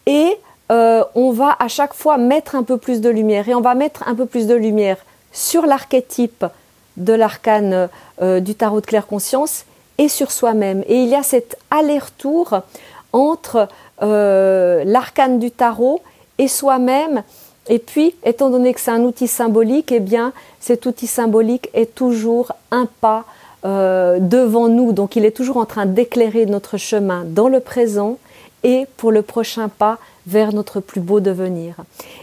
et 0.06 0.38
euh, 0.72 1.04
on 1.16 1.32
va 1.32 1.56
à 1.60 1.68
chaque 1.68 1.96
fois 1.96 2.18
mettre 2.18 2.56
un 2.56 2.64
peu 2.64 2.78
plus 2.78 3.02
de 3.02 3.10
lumière 3.10 3.50
et 3.50 3.56
on 3.56 3.62
va 3.62 3.74
mettre 3.74 4.08
un 4.08 4.14
peu 4.14 4.28
plus 4.28 4.46
de 4.46 4.54
lumière 4.54 4.98
sur 5.32 5.66
l'archétype 5.66 6.46
de 6.98 7.14
l'arcane 7.14 7.90
euh, 8.22 8.40
du 8.40 8.54
tarot 8.54 8.82
de 8.82 8.86
claire 8.86 9.08
conscience 9.08 9.66
et 9.98 10.10
sur 10.10 10.32
soi-même. 10.32 10.84
Et 10.88 10.98
il 10.98 11.10
y 11.10 11.16
a 11.16 11.24
cet 11.24 11.58
aller-retour 11.72 12.62
entre 13.16 13.70
euh, 14.04 14.84
l'arcane 14.86 15.40
du 15.40 15.50
tarot 15.50 16.02
et 16.38 16.50
soi-même. 16.50 17.24
Et 17.70 17.80
puis, 17.80 18.14
étant 18.24 18.50
donné 18.50 18.74
que 18.74 18.82
c'est 18.82 18.92
un 18.92 19.04
outil 19.04 19.28
symbolique, 19.28 19.92
eh 19.94 20.02
bien, 20.02 20.34
cet 20.60 20.86
outil 20.86 21.08
symbolique 21.08 21.70
est 21.74 21.96
toujours 21.96 22.52
un 22.72 22.88
pas 23.00 23.24
euh, 23.64 24.20
devant 24.20 24.68
nous. 24.68 24.92
Donc, 24.92 25.16
il 25.16 25.24
est 25.24 25.32
toujours 25.32 25.58
en 25.58 25.66
train 25.66 25.86
d'éclairer 25.86 26.46
notre 26.46 26.78
chemin 26.78 27.24
dans 27.26 27.48
le 27.48 27.62
présent 27.62 28.18
et 28.64 28.86
pour 28.98 29.14
le 29.14 29.22
prochain 29.22 29.70
pas 29.70 29.98
vers 30.28 30.52
notre 30.52 30.82
plus 30.82 31.00
beau 31.00 31.22
devenir. 31.22 31.76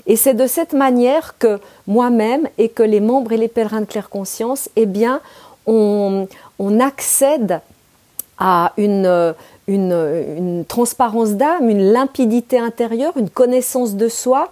Et 0.07 0.17
c'est 0.17 0.35
de 0.35 0.47
cette 0.47 0.75
manière 0.75 1.39
que 1.39 1.59
moi-même 1.87 2.49
et 2.59 2.69
que 2.69 2.83
les 2.83 3.01
membres 3.01 3.33
et 3.33 3.39
les 3.39 3.49
pèlerins 3.49 3.81
de 3.81 3.87
claire 3.87 4.11
conscience, 4.11 4.69
eh 4.77 4.87
bien, 4.87 5.21
on, 5.67 6.29
on 6.59 6.81
accède 6.81 7.61
à 8.39 8.73
une, 8.77 9.35
une, 9.73 10.65
transparence 10.69 11.31
d'âme, 11.31 11.69
une 11.69 11.93
limpidité 11.93 12.59
intérieure, 12.59 13.17
une 13.17 13.31
connaissance 13.31 13.95
de 13.95 14.09
soi 14.09 14.51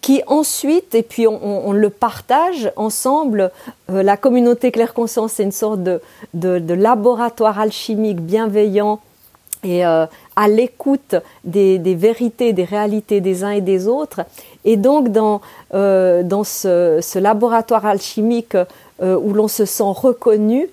qui 0.00 0.22
ensuite, 0.26 0.94
et 0.94 1.02
puis 1.02 1.26
on, 1.26 1.72
le 1.72 1.90
partage 1.90 2.72
ensemble, 2.76 3.50
euh, 3.90 4.02
la 4.02 4.16
communauté 4.16 4.70
Claire 4.70 4.94
Conscience, 4.94 5.32
c'est 5.32 5.42
une 5.42 5.52
sorte 5.52 5.82
de, 5.82 6.00
de, 6.32 6.74
laboratoire 6.74 7.60
alchimique 7.60 8.20
bienveillant 8.22 9.00
et 9.62 9.84
euh, 9.84 10.06
à 10.36 10.48
l'écoute 10.48 11.16
des, 11.44 11.78
vérités, 11.94 12.54
des 12.54 12.64
réalités 12.64 13.20
des 13.20 13.44
uns 13.44 13.50
et 13.50 13.60
des 13.60 13.88
autres. 13.88 14.22
Et 14.64 14.78
donc 14.78 15.10
dans, 15.10 15.42
euh, 15.74 16.22
dans 16.22 16.44
ce, 16.44 17.18
laboratoire 17.18 17.84
alchimique 17.84 18.56
où 19.02 19.32
l'on 19.32 19.48
se 19.48 19.64
sent 19.64 19.82
reconnu 19.82 20.68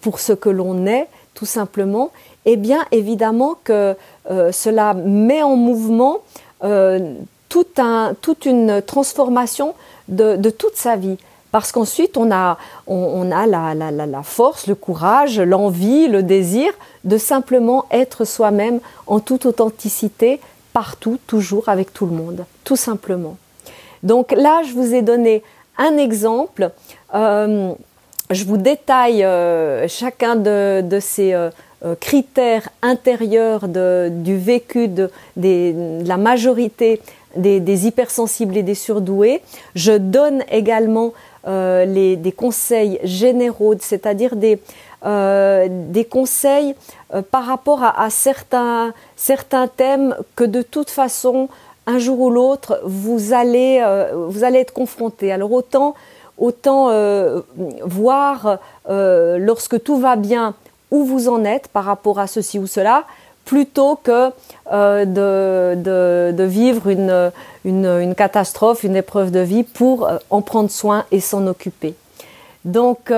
pour 0.00 0.20
ce 0.20 0.32
que 0.32 0.48
l'on 0.48 0.86
est, 0.86 1.08
tout 1.34 1.46
simplement, 1.46 2.10
eh 2.44 2.56
bien 2.56 2.84
évidemment 2.90 3.56
que 3.62 3.96
euh, 4.30 4.52
cela 4.52 4.94
met 4.94 5.42
en 5.42 5.56
mouvement 5.56 6.18
euh, 6.64 7.14
toute 7.48 8.46
une 8.46 8.82
transformation 8.82 9.74
de, 10.08 10.50
toute 10.50 10.76
sa 10.76 10.96
vie. 10.96 11.18
Parce 11.50 11.70
qu'ensuite, 11.70 12.16
on 12.16 12.30
a, 12.30 12.56
la, 12.86 14.22
force, 14.22 14.66
le 14.66 14.74
courage, 14.74 15.38
l'envie, 15.38 16.08
le 16.08 16.22
désir 16.22 16.72
de 17.04 17.18
simplement 17.18 17.84
être 17.90 18.24
soi-même 18.24 18.80
en 19.06 19.20
toute 19.20 19.44
authenticité, 19.44 20.40
partout, 20.72 21.18
toujours, 21.26 21.68
avec 21.68 21.92
tout 21.92 22.06
le 22.06 22.12
monde, 22.12 22.46
tout 22.64 22.76
simplement. 22.76 23.36
Donc 24.02 24.32
là, 24.32 24.62
je 24.66 24.72
vous 24.72 24.94
ai 24.94 25.02
donné 25.02 25.42
un 25.76 25.98
exemple. 25.98 26.70
Euh, 27.14 27.74
je 28.30 28.44
vous 28.44 28.56
détaille 28.56 29.26
chacun 29.88 30.36
de, 30.36 30.98
ces 31.02 31.34
critères 32.00 32.68
intérieurs 32.82 33.66
du 33.66 34.36
vécu 34.36 34.88
de, 34.88 35.10
la 35.36 36.16
majorité 36.16 37.00
des, 37.36 37.86
hypersensibles 37.86 38.56
et 38.56 38.62
des 38.62 38.74
surdoués. 38.74 39.42
Je 39.74 39.92
donne 39.92 40.44
également 40.50 41.12
des 41.46 42.34
conseils 42.36 43.00
généraux, 43.02 43.74
c'est-à-dire 43.80 44.36
des, 44.36 44.60
des 45.04 46.04
conseils 46.04 46.74
par 47.30 47.46
rapport 47.46 47.82
à, 47.82 48.08
certains, 48.10 48.92
thèmes 49.76 50.14
que 50.36 50.44
de 50.44 50.62
toute 50.62 50.90
façon 50.90 51.48
un 51.86 51.98
jour 51.98 52.20
ou 52.20 52.30
l'autre, 52.30 52.80
vous 52.84 53.32
allez, 53.32 53.80
euh, 53.84 54.54
être 54.54 54.72
confronté. 54.72 55.32
Alors 55.32 55.52
autant, 55.52 55.94
euh, 56.90 57.40
voir 57.84 58.58
euh, 58.88 59.38
lorsque 59.38 59.82
tout 59.82 59.98
va 59.98 60.16
bien 60.16 60.54
où 60.92 61.04
vous 61.04 61.28
en 61.28 61.44
êtes 61.44 61.66
par 61.66 61.84
rapport 61.84 62.20
à 62.20 62.28
ceci 62.28 62.60
ou 62.60 62.68
cela, 62.68 63.02
plutôt 63.44 63.96
que 63.96 64.28
de, 64.70 65.74
de, 65.74 66.32
de, 66.32 66.44
vivre 66.44 66.88
une, 66.88 67.32
une, 67.64 68.14
catastrophe, 68.14 68.84
une 68.84 68.94
épreuve 68.94 69.32
de 69.32 69.40
vie 69.40 69.64
pour 69.64 70.08
en 70.30 70.42
prendre 70.42 70.70
soin 70.70 71.04
et 71.10 71.18
s'en 71.18 71.48
occuper. 71.48 71.96
Donc 72.64 73.12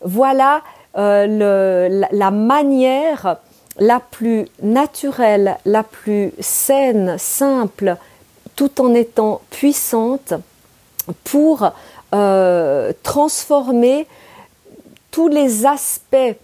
voilà 0.00 0.60
le, 0.94 2.06
la, 2.12 2.30
manière 2.30 3.38
la 3.78 4.00
plus 4.00 4.46
naturelle, 4.62 5.56
la 5.64 5.82
plus 5.82 6.32
saine, 6.40 7.16
simple, 7.18 7.96
tout 8.56 8.80
en 8.80 8.94
étant 8.94 9.40
puissante 9.50 10.34
pour 11.24 11.70
euh, 12.14 12.92
transformer 13.02 14.06
tous 15.10 15.28
les 15.28 15.66
aspects 15.66 16.34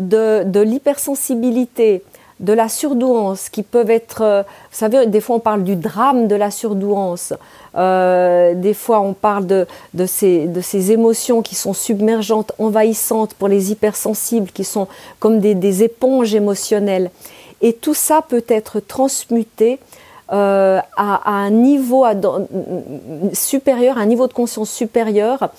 de, 0.00 0.60
l'hypersensibilité, 0.60 2.02
de 2.40 2.52
la 2.52 2.68
surdouance 2.68 3.50
qui 3.50 3.62
peuvent 3.62 3.90
être, 3.90 4.22
euh, 4.22 4.42
vous 4.42 4.78
savez, 4.78 5.06
des 5.06 5.20
fois 5.20 5.36
on 5.36 5.40
parle 5.40 5.62
du 5.62 5.76
drame 5.76 6.26
de 6.26 6.34
la 6.34 6.50
surdouance, 6.50 7.34
euh, 7.76 8.54
des 8.54 8.72
fois 8.72 9.00
on 9.00 9.12
parle 9.12 9.46
de, 9.46 9.66
ces, 10.06 10.46
de, 10.46 10.60
ces, 10.62 10.90
émotions 10.90 11.42
qui 11.42 11.54
sont 11.54 11.74
submergentes, 11.74 12.52
envahissantes 12.58 13.34
pour 13.34 13.48
les 13.48 13.72
hypersensibles, 13.72 14.50
qui 14.50 14.64
sont 14.64 14.88
comme 15.18 15.38
des, 15.38 15.82
éponges 15.82 16.34
émotionnelles. 16.34 17.10
Et 17.60 17.74
tout 17.74 17.94
ça 17.94 18.24
peut 18.26 18.44
être 18.48 18.80
transmuté 18.80 19.78
euh, 20.32 20.80
à, 20.96 21.30
un 21.30 21.50
niveau 21.50 22.06
supérieur, 23.34 23.98
un 23.98 24.06
niveau 24.06 24.26
de 24.26 24.32
conscience 24.32 24.70
supérieur, 24.70 25.50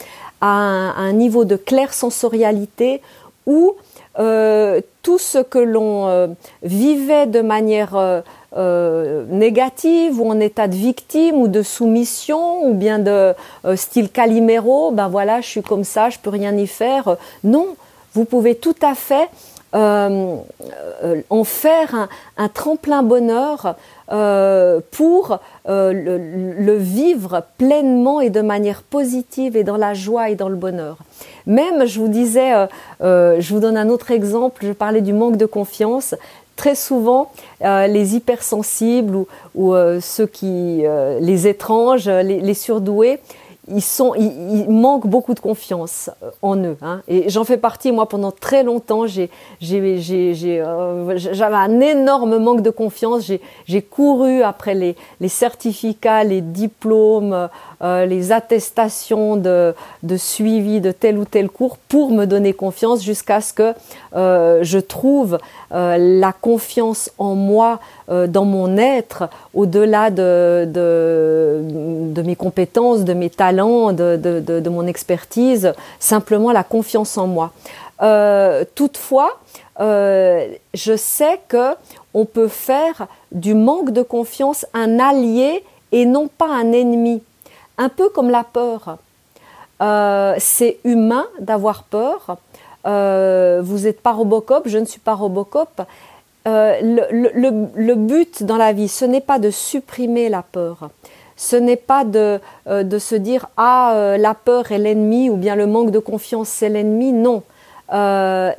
à 0.41 0.48
un, 0.48 1.13
niveau 1.13 1.45
de 1.45 1.55
claire 1.55 1.93
sensorialité 1.93 3.01
où 3.45 3.75
euh, 4.20 4.82
tout 5.01 5.18
ce 5.18 5.39
que 5.39 5.60
l'on 5.60 6.36
vivait 6.63 7.27
de 7.27 7.41
manière 7.41 8.24
euh, 8.58 9.24
négative 9.30 10.20
ou 10.20 10.30
en 10.30 10.38
état 10.41 10.68
de 10.68 10.75
victime 10.75 11.36
ou 11.36 11.48
de 11.48 11.62
soumission 11.62 12.65
ou 12.65 12.74
bien 12.74 13.00
de 13.00 13.34
euh, 13.63 13.77
style 13.77 14.10
Calimero, 14.10 14.91
ben 14.91 15.08
voilà, 15.08 15.39
je 15.39 15.48
suis 15.48 15.62
comme 15.62 15.86
ça, 15.86 16.10
je 16.10 16.20
peux 16.20 16.32
rien 16.32 16.53
y 16.58 16.68
faire. 16.68 17.15
Non, 17.46 17.77
vous 18.13 18.25
pouvez 18.25 18.56
tout 18.56 18.75
à 18.82 18.94
fait 18.94 19.30
euh, 19.74 20.36
en 21.30 21.44
faire 21.46 22.10
un, 22.36 22.50
tremplin 22.50 23.03
bonheur 23.03 23.77
pour 24.10 25.39
le, 25.65 26.77
vivre 26.77 27.44
pleinement 27.58 28.20
et 28.20 28.30
de 28.30 28.41
manière 28.41 28.84
positive 28.84 29.56
et 29.56 29.63
dans 29.63 29.77
la 29.77 29.94
joie 29.94 30.30
et 30.30 30.36
dans 30.36 30.50
le 30.50 30.58
bonheur. 30.58 30.98
Même, 31.48 31.86
je 31.86 32.00
vous 32.00 32.07
disais, 32.07 32.67
je 33.01 33.53
vous 33.53 33.60
donne 33.60 33.77
un 33.77 33.89
autre 33.89 34.12
exemple, 34.12 34.65
je 34.65 34.71
parlais 34.71 35.01
du 35.01 35.13
manque 35.13 35.38
de 35.38 35.45
confiance. 35.45 36.15
Très 36.62 36.75
souvent, 36.75 37.31
euh, 37.63 37.88
les 37.88 38.15
hypersensibles 38.15 39.25
ou, 39.55 39.74
euh, 39.74 40.00
ceux 40.00 40.27
qui, 40.27 40.86
euh, 40.86 41.19
les 41.19 41.48
étranges, 41.48 42.07
les 42.07 42.53
surdoués, 42.53 43.19
ils, 43.73 43.81
sont, 43.81 44.13
ils, 44.15 44.69
manquent 44.69 45.07
beaucoup 45.07 45.33
de 45.33 45.39
confiance 45.39 46.09
euh, 46.23 46.29
en 46.41 46.57
eux. 46.57 46.77
Hein. 46.81 47.01
Et 47.07 47.29
j'en 47.29 47.43
fais 47.43 47.57
partie, 47.57 47.91
moi, 47.91 48.07
pendant 48.07 48.31
très 48.31 48.63
longtemps, 48.63 49.07
j'ai, 49.07 49.29
euh, 49.71 51.13
j'avais 51.17 51.55
un 51.55 51.79
énorme 51.79 52.37
manque 52.37 52.61
de 52.61 52.69
confiance. 52.69 53.29
J'ai, 53.65 53.81
couru 53.81 54.43
après 54.43 54.75
les, 54.75 54.95
certificats, 55.27 56.23
les 56.23 56.41
diplômes, 56.41 57.49
euh, 57.81 58.05
les 58.05 58.31
attestations 58.31 59.37
de, 59.37 59.73
de, 60.03 60.17
suivi 60.17 60.81
de 60.81 60.91
tel 60.91 61.17
ou 61.17 61.25
tel 61.25 61.49
cours 61.49 61.77
pour 61.77 62.12
me 62.12 62.25
donner 62.25 62.53
confiance 62.53 63.03
jusqu'à 63.03 63.41
ce 63.41 63.53
que 63.53 63.73
je 64.13 64.79
trouve 64.79 65.38
la 65.71 66.34
confiance 66.34 67.12
en 67.17 67.36
moi 67.36 67.79
dans 68.07 68.45
mon 68.45 68.77
être, 68.77 69.29
au-delà 69.53 70.10
de, 70.10 70.67
de, 70.67 72.21
mes 72.21 72.36
compétences, 72.36 73.03
de 73.03 73.13
mes 73.13 73.29
talents, 73.29 73.61
de, 73.93 74.69
mon 74.69 74.88
expertise, 74.88 75.74
simplement 76.00 76.52
la 76.52 76.63
confiance 76.63 77.17
en 77.17 77.28
moi. 77.28 77.52
Euh, 78.02 78.63
toutefois, 78.76 79.39
euh, 79.80 80.47
je 80.74 80.95
sais 80.95 81.39
que 81.47 81.76
on 82.13 82.26
peut 82.26 82.47
faire 82.47 83.08
du 83.32 83.54
manque 83.54 83.91
de 83.91 84.02
confiance 84.02 84.65
un 84.74 85.00
allié 85.00 85.63
et 85.91 86.06
non 86.06 86.28
pas 86.28 86.47
un 86.47 86.71
ennemi, 86.71 87.21
un 87.78 87.89
peu 87.89 88.10
comme 88.10 88.30
la 88.30 88.43
peur. 88.43 88.97
c'est 90.39 90.78
humain 90.84 91.26
d'avoir 91.39 91.84
peur. 91.84 92.38
vous 92.84 93.80
n'êtes 93.80 94.02
pas 94.02 94.12
Robocop, 94.12 94.67
je 94.67 94.78
ne 94.78 94.86
suis 94.86 95.00
pas 95.00 95.13
Robocop, 95.13 95.82
euh, 96.47 97.06
le, 97.12 97.93
but 97.93 98.43
dans 98.43 98.58
la 98.58 98.74
vie, 98.74 98.88
ce 98.88 99.06
n'est 99.06 99.21
pas 99.21 99.38
de 99.38 99.52
supprimer 99.52 100.30
la 100.30 100.41
peur. 100.41 100.89
Ce 101.41 101.56
n'est 101.56 101.75
pas 101.75 102.04
de, 102.06 102.39
euh, 102.67 102.84
de, 102.84 102.99
se 102.99 103.15
dire 103.15 103.49
ah 103.58 103.95
euh, 103.95 104.17
la 104.17 104.36
peur 104.36 104.71
est 104.71 104.77
l'ennemi 104.77 105.27
ou 105.27 105.38
bien 105.38 105.56
le 105.56 105.65
manque 105.65 105.89
de 105.89 105.97
confiance 105.97 106.49
c'est 106.49 106.69
l'ennemi. 106.69 107.13
Non, 107.13 107.41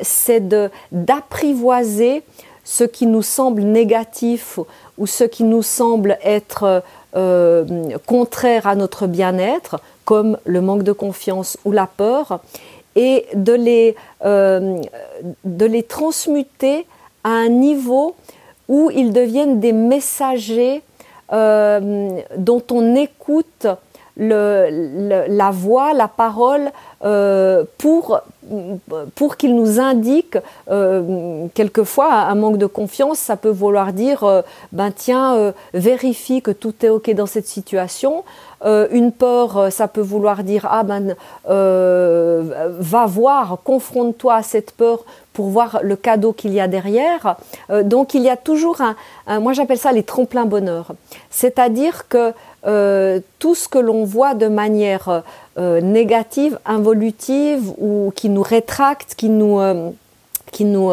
c'est 0.00 0.48
de 0.48 0.68
d'apprivoiser 0.90 2.24
ce 2.64 2.82
qui 2.82 3.06
nous 3.06 3.22
semble 3.22 3.62
négatif 3.62 4.58
ou 4.98 5.06
ce 5.06 5.22
qui 5.22 5.44
nous 5.44 5.62
semble 5.62 6.18
être 6.24 6.82
contraire 8.04 8.66
à 8.66 8.74
notre 8.74 9.06
bien-être, 9.06 9.80
comme 10.04 10.36
le 10.44 10.60
manque 10.60 10.82
de 10.82 10.92
confiance 10.92 11.56
ou 11.64 11.70
la 11.70 11.86
peur, 11.86 12.40
et 12.96 13.26
de 13.34 13.52
les, 13.52 13.96
de 14.22 15.64
les 15.64 15.82
transmuter 15.84 16.84
à 17.24 17.30
un 17.30 17.48
niveau 17.48 18.16
où 18.68 18.90
ils 18.90 19.12
deviennent 19.12 19.60
des 19.60 19.72
messagers 19.72 20.76
euh, 20.76 20.91
dont 21.32 22.62
on 22.70 22.94
écoute 22.94 23.66
la 24.16 25.50
voix, 25.50 25.94
la 25.94 26.08
parole 26.08 26.70
euh, 27.04 27.64
pour, 27.78 28.20
qu'ils 29.38 29.56
nous 29.56 29.80
indiquent 29.80 30.38
euh, 30.70 31.46
quelquefois 31.54 32.12
un 32.12 32.34
manque 32.34 32.58
de 32.58 32.66
confiance, 32.66 33.18
ça 33.18 33.36
peut 33.36 33.50
vouloir 33.50 33.92
dire 33.92 34.42
ben 34.72 34.92
tiens 34.94 35.54
vérifie 35.72 36.42
que 36.42 36.50
tout 36.50 36.74
est 36.82 36.90
ok 36.90 37.10
dans 37.14 37.26
cette 37.26 37.46
situation. 37.46 38.24
une 38.64 39.12
peur, 39.12 39.72
ça 39.72 39.88
peut 39.88 40.02
vouloir 40.02 40.44
dire 40.44 40.68
ah 40.70 40.82
ben 40.82 41.16
va 41.46 43.06
voir, 43.06 43.58
confronte-toi 43.64 44.34
à 44.34 44.42
cette 44.42 44.72
peur 44.72 45.04
pour 45.32 45.46
voir 45.46 45.80
le 45.82 45.96
cadeau 45.96 46.32
qu'il 46.32 46.52
y 46.52 46.60
a 46.60 46.68
derrière. 46.68 47.36
Euh, 47.70 47.82
donc 47.82 48.14
il 48.14 48.22
y 48.22 48.28
a 48.28 48.36
toujours 48.36 48.80
un, 48.80 49.40
moi 49.40 49.52
j'appelle 49.52 49.78
ça 49.78 49.92
les 49.92 50.02
tremplins 50.02 50.44
bonheur. 50.44 50.92
C'est-à-dire 51.30 52.08
que 52.08 52.32
euh, 52.66 53.20
tout 53.38 53.54
ce 53.54 53.68
que 53.68 53.78
l'on 53.78 54.04
voit 54.04 54.34
de 54.34 54.48
manière 54.48 55.22
euh, 55.58 55.80
négative, 55.80 56.58
involutive 56.64 57.72
ou 57.78 58.12
qui 58.14 58.28
nous 58.28 58.42
rétracte, 58.42 59.14
qui 59.14 59.28
nous 59.28 59.60
qui 60.50 60.66
nous, 60.66 60.92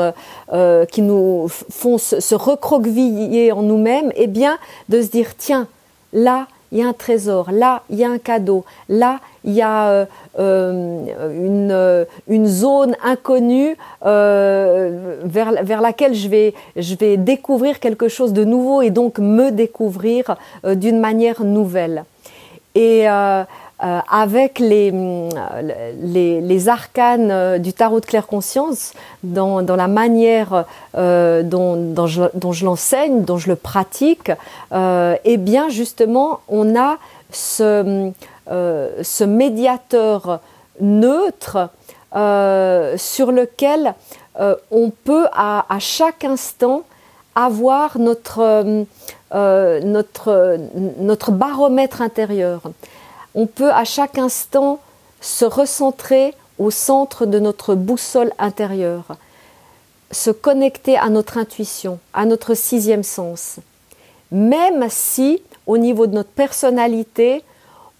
qui 0.89 1.01
nous 1.01 1.47
font 1.49 1.97
se, 1.97 2.33
recroqueviller 2.33 3.51
en 3.51 3.61
nous-mêmes, 3.61 4.09
eh 4.15 4.27
bien, 4.27 4.57
de 4.87 5.01
se 5.01 5.09
dire, 5.09 5.35
tiens, 5.35 5.67
là, 6.13 6.47
il 6.71 6.77
y 6.77 6.81
a 6.81 6.87
un 6.87 6.93
trésor, 6.93 7.51
là, 7.51 7.83
il 7.89 7.97
y 7.97 8.05
a 8.05 8.09
un 8.09 8.19
cadeau, 8.19 8.63
là, 8.87 9.19
il 9.43 9.51
y 9.51 9.61
a 9.61 10.07
une, 10.39 11.71
euh, 11.71 12.05
une, 12.27 12.45
zone 12.47 12.95
inconnue 13.03 13.75
vers, 14.01 15.53
vers, 15.63 15.81
laquelle 15.81 16.13
je 16.13 16.27
vais, 16.27 16.53
je 16.75 16.95
vais 16.95 17.17
découvrir 17.17 17.79
quelque 17.79 18.07
chose 18.07 18.33
de 18.33 18.43
nouveau 18.43 18.81
et 18.81 18.89
donc 18.89 19.19
me 19.19 19.51
découvrir 19.51 20.37
d'une 20.63 20.99
manière 20.99 21.43
nouvelle. 21.43 22.03
Et 22.75 23.07
euh, 23.81 23.99
avec 24.11 24.59
les, 24.59 24.91
les, 26.01 26.41
les, 26.41 26.67
arcanes 26.67 27.31
euh, 27.31 27.59
du 27.59 27.71
tarot 27.71 28.01
de 28.01 28.05
claire 28.05 28.27
conscience, 28.27 28.91
dans, 29.23 29.61
dans 29.61 29.77
la 29.77 29.87
manière 29.87 30.65
euh, 30.97 31.43
dont, 31.43 31.77
dont, 31.77 32.05
je, 32.05 32.65
l'enseigne, 32.65 33.23
dont 33.23 33.37
je 33.37 33.47
le 33.47 33.55
pratique, 33.55 34.33
euh, 34.73 35.15
eh 35.23 35.37
bien 35.37 35.69
justement, 35.69 36.41
on 36.49 36.77
a 36.77 36.97
ce, 37.31 38.11
ce 38.49 39.23
médiateur 39.23 40.39
neutre 40.81 41.69
sur 42.11 43.31
lequel 43.31 43.93
on 44.71 44.89
peut 44.89 45.27
à, 45.33 45.65
chaque 45.79 46.23
instant 46.23 46.83
avoir 47.35 47.99
notre, 47.99 48.85
notre, 49.31 50.57
notre 50.99 51.31
baromètre 51.31 52.01
intérieur. 52.01 52.61
On 53.35 53.45
peut 53.45 53.71
à 53.71 53.85
chaque 53.85 54.17
instant 54.17 54.79
se 55.21 55.45
recentrer 55.45 56.33
au 56.59 56.71
centre 56.71 57.25
de 57.25 57.39
notre 57.39 57.73
boussole 57.73 58.31
intérieure, 58.37 59.15
se 60.11 60.29
connecter 60.29 60.97
à 60.97 61.09
notre 61.09 61.37
intuition, 61.37 61.99
à 62.13 62.25
notre 62.25 62.53
sixième 62.53 63.03
sens. 63.03 63.57
Même 64.31 64.85
si, 64.89 65.41
au 65.65 65.77
niveau 65.77 66.05
de 66.05 66.15
notre 66.15 66.29
personnalité, 66.29 67.43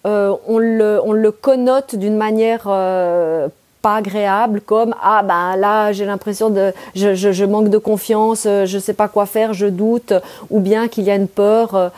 euh, 0.10 0.36
on, 0.48 0.58
le, 0.58 1.32
connote 1.32 1.96
d'une 1.96 2.18
manière 2.18 2.64
euh, 2.66 3.48
pas 3.84 3.98
agréable, 3.98 4.60
comme 4.60 4.96
ah 5.04 5.22
ben 5.22 5.56
là 5.56 5.92
j'ai 5.92 6.06
l'impression 6.06 6.50
de 6.50 6.74
je, 6.96 7.46
manque 7.46 7.70
de 7.70 7.78
confiance, 7.78 8.46
euh, 8.48 8.66
je 8.66 8.78
ne 8.78 8.82
sais 8.82 8.94
pas 8.94 9.08
quoi 9.08 9.28
faire, 9.28 9.54
je 9.54 9.68
doute, 9.68 10.14
ou 10.50 10.62
bien 10.62 10.88
qu'il 10.88 11.04
y 11.04 11.12
a 11.12 11.16
une 11.16 11.28
peur 11.28 11.92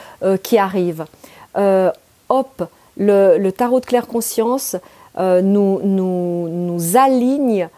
qui 0.44 0.58
arrive. 0.58 1.06
hop, 1.56 2.64
le, 2.98 3.50
tarot 3.52 3.80
de 3.80 3.86
claire 3.86 4.08
conscience 4.08 4.76
nous, 5.18 6.80
aligne 6.96 7.70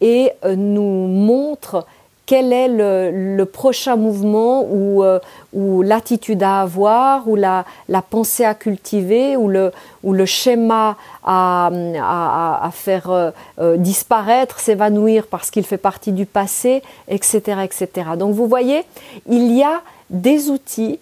et 0.00 0.30
nous 0.44 1.08
montre 1.08 1.84
quel 2.30 2.52
est 2.52 2.68
le, 2.68 3.44
prochain 3.44 3.96
mouvement 3.96 4.62
ou, 4.62 5.02
euh, 5.02 5.18
ou 5.52 5.82
l'attitude 5.82 6.44
à 6.44 6.60
avoir 6.60 7.26
ou 7.26 7.34
la, 7.34 7.64
pensée 8.08 8.44
à 8.44 8.54
cultiver 8.54 9.36
ou 9.36 9.48
le, 9.48 10.26
schéma 10.26 10.96
à, 11.24 11.72
à, 12.00 12.66
à 12.66 12.70
faire 12.70 13.32
disparaître, 13.78 14.60
s'évanouir 14.60 15.26
parce 15.26 15.50
qu'il 15.50 15.64
fait 15.64 15.76
partie 15.76 16.12
du 16.12 16.24
passé, 16.24 16.84
etc., 17.08 17.62
etc. 17.64 18.10
Donc 18.16 18.36
vous 18.36 18.46
voyez, 18.46 18.84
il 19.28 19.52
y 19.56 19.64
a 19.64 19.80
des 20.08 20.50
outils 20.50 21.00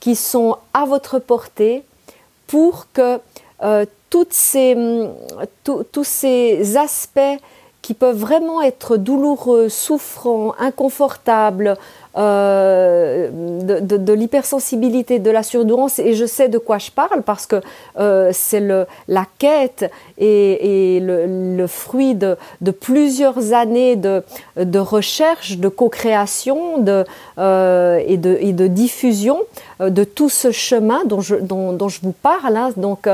qui 0.00 0.16
sont 0.16 0.56
à 0.72 0.86
votre 0.86 1.18
portée 1.18 1.82
pour 2.46 2.86
que 2.94 3.20
toutes 4.08 4.32
ces, 4.32 4.74
hum, 4.74 5.10
tous 5.62 6.04
ces 6.04 6.78
aspects 6.78 7.36
qui 7.82 7.94
peuvent 7.94 8.16
vraiment 8.16 8.60
être 8.62 8.96
douloureux, 8.96 9.68
souffrants, 9.68 10.54
inconfortables, 10.58 11.76
euh, 12.16 13.30
de, 13.62 13.96
de, 13.96 14.12
l'hypersensibilité, 14.12 15.20
de 15.20 15.30
la 15.30 15.44
surdouance, 15.44 16.00
et 16.00 16.14
je 16.14 16.26
sais 16.26 16.48
de 16.48 16.58
quoi 16.58 16.78
je 16.78 16.90
parle 16.90 17.22
parce 17.22 17.46
que 17.46 17.60
euh, 18.00 18.30
c'est 18.32 18.60
la 19.06 19.26
quête 19.38 19.88
et, 20.18 20.96
et 20.96 21.00
le, 21.00 21.56
le, 21.56 21.66
fruit 21.68 22.16
de, 22.16 22.36
de, 22.62 22.72
plusieurs 22.72 23.52
années 23.52 23.94
de, 23.94 24.24
de 24.56 24.78
recherche, 24.80 25.58
de 25.58 25.68
co-création 25.68 26.78
de, 26.78 27.04
euh, 27.38 28.02
et, 28.04 28.16
de, 28.16 28.36
et 28.40 28.52
de 28.52 28.66
diffusion 28.66 29.38
euh, 29.80 29.90
de 29.90 30.02
tout 30.02 30.28
ce 30.28 30.50
chemin 30.50 31.04
dont 31.04 31.20
je, 31.20 31.36
dont, 31.36 31.72
dont 31.72 31.88
je 31.88 32.00
vous 32.02 32.14
parle. 32.22 32.56
Hein. 32.56 32.70
Donc, 32.76 33.08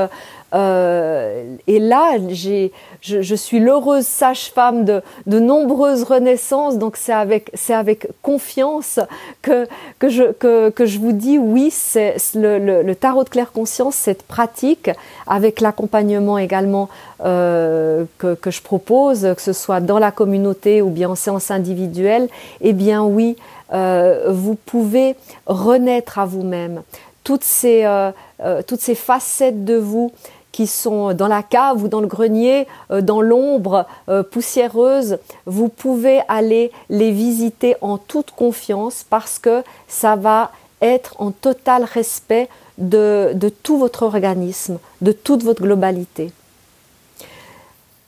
euh, 0.53 1.43
et 1.67 1.79
là, 1.79 2.17
je, 2.29 2.69
je, 3.01 3.35
suis 3.35 3.59
l'heureuse 3.59 4.05
sage-femme 4.05 4.85
de, 4.85 5.01
de, 5.25 5.39
nombreuses 5.39 6.03
renaissances, 6.03 6.77
donc 6.77 6.95
c'est 6.95 7.13
avec, 7.13 7.51
avec 7.69 8.07
confiance 8.21 8.99
que, 9.41 9.67
que, 9.99 10.07
je, 10.07 10.31
que, 10.31 10.69
que 10.69 10.85
je 10.85 10.99
vous 10.99 11.11
dis 11.11 11.37
oui, 11.37 11.69
c'est 11.69 12.15
le, 12.33 12.59
le, 12.59 12.81
le, 12.81 12.95
tarot 12.95 13.25
de 13.25 13.29
claire 13.29 13.51
conscience, 13.51 13.95
cette 13.95 14.23
pratique, 14.23 14.89
avec 15.27 15.59
l'accompagnement 15.59 16.37
également 16.37 16.87
euh, 17.25 18.05
que, 18.17 18.33
que, 18.33 18.49
je 18.49 18.61
propose, 18.61 19.27
que 19.35 19.41
ce 19.41 19.53
soit 19.53 19.81
dans 19.81 19.99
la 19.99 20.11
communauté 20.11 20.81
ou 20.81 20.89
bien 20.89 21.09
en 21.09 21.15
séance 21.15 21.51
individuelle, 21.51 22.29
eh 22.61 22.71
bien 22.71 23.03
oui, 23.03 23.35
euh, 23.73 24.31
vous 24.31 24.55
pouvez 24.55 25.15
renaître 25.45 26.19
à 26.19 26.25
vous-même. 26.25 26.83
Toutes 27.23 27.43
ces, 27.43 27.83
euh, 27.83 28.11
euh 28.39 28.61
toutes 28.65 28.79
ces 28.79 28.95
facettes 28.95 29.65
de 29.65 29.75
vous 29.75 30.13
qui 30.57 30.65
sont 30.65 31.13
dans 31.13 31.27
la 31.27 31.43
cave 31.43 31.83
ou 31.83 31.87
dans 31.87 32.01
le 32.01 32.07
grenier, 32.07 32.65
euh, 32.89 33.01
dans 33.01 33.21
l'ombre 33.21 33.85
euh, 34.09 34.23
poussiéreuse, 34.23 35.19
vous 35.45 35.69
pouvez 35.69 36.21
aller 36.27 36.71
les 36.89 37.11
visiter 37.11 37.75
en 37.81 37.99
toute 37.99 38.31
confiance 38.31 39.05
parce 39.07 39.37
que 39.37 39.61
ça 39.87 40.15
va 40.15 40.49
être 40.81 41.13
en 41.21 41.29
total 41.29 41.83
respect 41.83 42.49
de, 42.79 43.37
tout 43.61 43.77
votre 43.77 44.01
organisme, 44.01 44.79
de 45.01 45.11
toute 45.11 45.43
votre 45.43 45.61
globalité. 45.61 46.31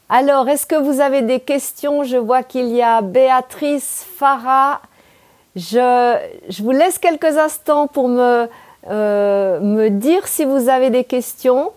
Alors, 0.09 0.49
est-ce 0.49 0.65
que 0.65 0.75
vous 0.75 1.01
avez 1.01 1.21
des 1.21 1.41
questions? 1.41 2.03
Je 2.03 2.17
vois 2.17 2.41
qu'il 2.41 2.69
y 2.69 2.81
a 2.81 3.01
Béatrice 3.01 4.07
Farah. 4.17 4.81
Je, 5.55 6.17
vous 6.63 6.71
laisse 6.71 6.97
quelques 6.97 7.37
instants 7.37 7.85
pour 7.85 8.09
euh, 8.09 8.47
me 9.59 9.89
dire 9.89 10.27
si 10.27 10.45
vous 10.45 10.67
avez 10.67 10.89
des 10.89 11.03
questions. 11.03 11.73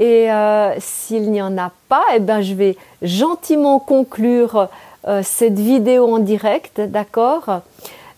Et 0.00 0.32
euh, 0.32 0.74
s'il 0.80 1.30
n'y 1.30 1.42
en 1.42 1.58
a 1.58 1.70
pas, 1.90 2.04
eh 2.16 2.20
ben, 2.20 2.40
je 2.40 2.54
vais 2.54 2.76
gentiment 3.02 3.78
conclure 3.78 4.68
euh, 5.06 5.20
cette 5.22 5.58
vidéo 5.58 6.14
en 6.14 6.18
direct, 6.18 6.80
d'accord? 6.80 7.60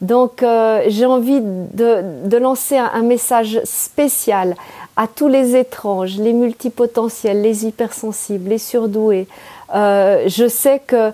Donc, 0.01 0.45
euh, 0.45 0.85
j'ai 0.87 1.07
envie 1.07 1.41
de, 1.43 2.37
lancer 2.37 2.79
un, 2.79 2.89
un, 2.95 3.03
message 3.03 3.61
spécial 3.65 4.55
à 4.97 5.09
tous 5.09 5.27
les 5.27 5.57
étranges, 5.57 6.19
les 6.19 6.33
multipotentiels, 6.33 7.43
les 7.43 7.67
hypersensibles, 7.67 8.51
les 8.51 8.59
surdoués. 8.59 9.27
je 9.75 10.47
sais 10.49 10.81
que, 10.87 11.13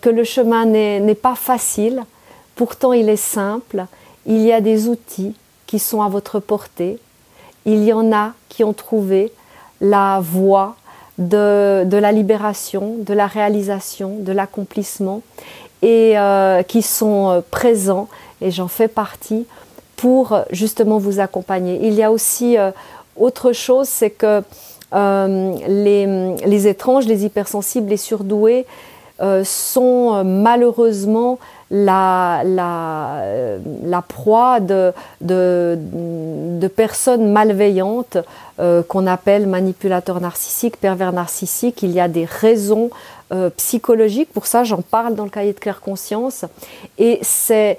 que 0.00 0.10
le 0.10 0.22
chemin 0.22 0.64
n'est 0.66 1.14
pas 1.14 1.34
facile, 1.34 2.04
pourtant 2.54 2.92
il 2.92 3.08
est 3.08 3.16
simple. 3.16 3.86
Il 4.26 4.42
y 4.42 4.52
a 4.52 4.60
des 4.60 4.88
outils 4.88 5.34
qui 5.66 5.78
sont 5.78 6.02
à 6.02 6.08
votre 6.08 6.38
portée. 6.38 6.98
Il 7.66 7.82
y 7.82 7.92
en 7.92 8.12
a 8.12 8.32
qui 8.48 8.62
ont 8.62 8.74
trouvé 8.74 9.32
la 9.84 10.20
voie 10.20 10.76
de, 11.18 11.96
la 11.96 12.10
libération, 12.10 12.96
de 12.98 13.14
la 13.14 13.26
réalisation, 13.26 14.16
de 14.18 14.32
l'accomplissement, 14.32 15.20
et 15.82 16.18
euh, 16.18 16.62
qui 16.62 16.82
sont 16.82 17.28
euh, 17.28 17.40
présents, 17.50 18.08
et 18.40 18.50
j'en 18.50 18.68
fais 18.68 18.88
partie, 18.88 19.46
pour 19.96 20.40
justement 20.50 20.98
vous 20.98 21.20
accompagner. 21.20 21.78
Il 21.82 21.94
y 21.94 22.02
a 22.02 22.10
aussi 22.10 22.58
euh, 22.58 22.70
autre 23.16 23.52
chose, 23.52 23.88
c'est 23.88 24.10
que 24.10 24.42
euh, 24.94 25.54
les, 26.46 26.66
étranges, 26.66 27.06
les 27.06 27.24
hypersensibles, 27.24 27.88
les 27.90 27.96
surdoués 27.96 28.60
euh, 28.60 28.68
sont 29.44 30.24
malheureusement 30.24 31.38
la, 31.70 32.42
la, 32.44 33.22
la 33.84 34.02
proie 34.02 34.60
de, 34.60 34.92
de, 35.20 35.78
de 36.60 36.68
personnes 36.68 37.32
malveillantes 37.32 38.18
euh, 38.60 38.82
qu'on 38.82 39.06
appelle 39.06 39.46
manipulateurs 39.46 40.20
narcissiques, 40.20 40.78
pervers 40.78 41.12
narcissiques. 41.12 41.82
Il 41.82 41.90
y 41.90 42.00
a 42.00 42.08
des 42.08 42.26
raisons 42.26 42.90
euh, 43.32 43.50
psychologiques, 43.56 44.32
pour 44.32 44.46
ça 44.46 44.62
j'en 44.64 44.82
parle 44.82 45.14
dans 45.14 45.24
le 45.24 45.30
cahier 45.30 45.52
de 45.52 45.58
claire 45.58 45.80
conscience, 45.80 46.44
et 46.98 47.18
c'est 47.22 47.78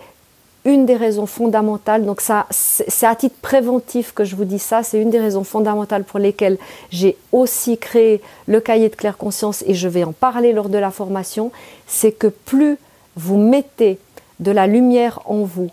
une 0.65 0.85
des 0.85 0.95
raisons 0.95 1.27
fondamentales, 1.27 2.05
donc 2.05 2.21
ça, 2.21 2.47
c'est 2.49 3.05
à 3.05 3.15
titre 3.15 3.35
préventif 3.41 4.13
que 4.13 4.23
je 4.23 4.35
vous 4.35 4.45
dis 4.45 4.59
ça, 4.59 4.83
c'est 4.83 4.99
une 4.99 5.11
des 5.11 5.19
raisons 5.19 5.43
fondamentales 5.43 6.03
pour 6.03 6.19
lesquelles 6.19 6.57
j'ai 6.91 7.17
aussi 7.31 7.77
créé 7.77 8.21
le 8.47 8.59
cahier 8.59 8.89
de 8.89 8.95
claire 8.95 9.17
conscience 9.17 9.63
et 9.67 9.75
je 9.75 9.87
vais 9.87 10.03
en 10.03 10.11
parler 10.11 10.53
lors 10.53 10.69
de 10.69 10.77
la 10.77 10.91
formation, 10.91 11.51
c'est 11.85 12.11
que 12.11 12.27
plus 12.27 12.77
vous 13.15 13.37
mettez 13.37 13.99
de 14.39 14.51
la 14.51 14.67
lumière 14.67 15.21
en 15.25 15.43
vous, 15.43 15.69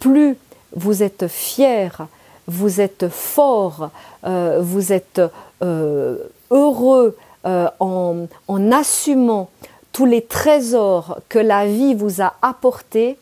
plus 0.00 0.36
vous 0.74 1.02
êtes 1.02 1.28
fier, 1.28 2.06
vous 2.46 2.80
êtes 2.80 3.08
fort, 3.08 3.90
euh, 4.26 4.58
vous 4.60 4.92
êtes 4.92 5.20
euh, 5.62 6.18
heureux 6.50 7.16
euh, 7.46 7.68
en, 7.80 8.26
en, 8.48 8.72
assumant 8.72 9.50
tous 9.92 10.06
les 10.06 10.22
trésors 10.22 11.20
que 11.28 11.38
la 11.38 11.66
vie 11.66 11.94
vous 11.94 12.20
a 12.20 12.34
apportés, 12.42 13.16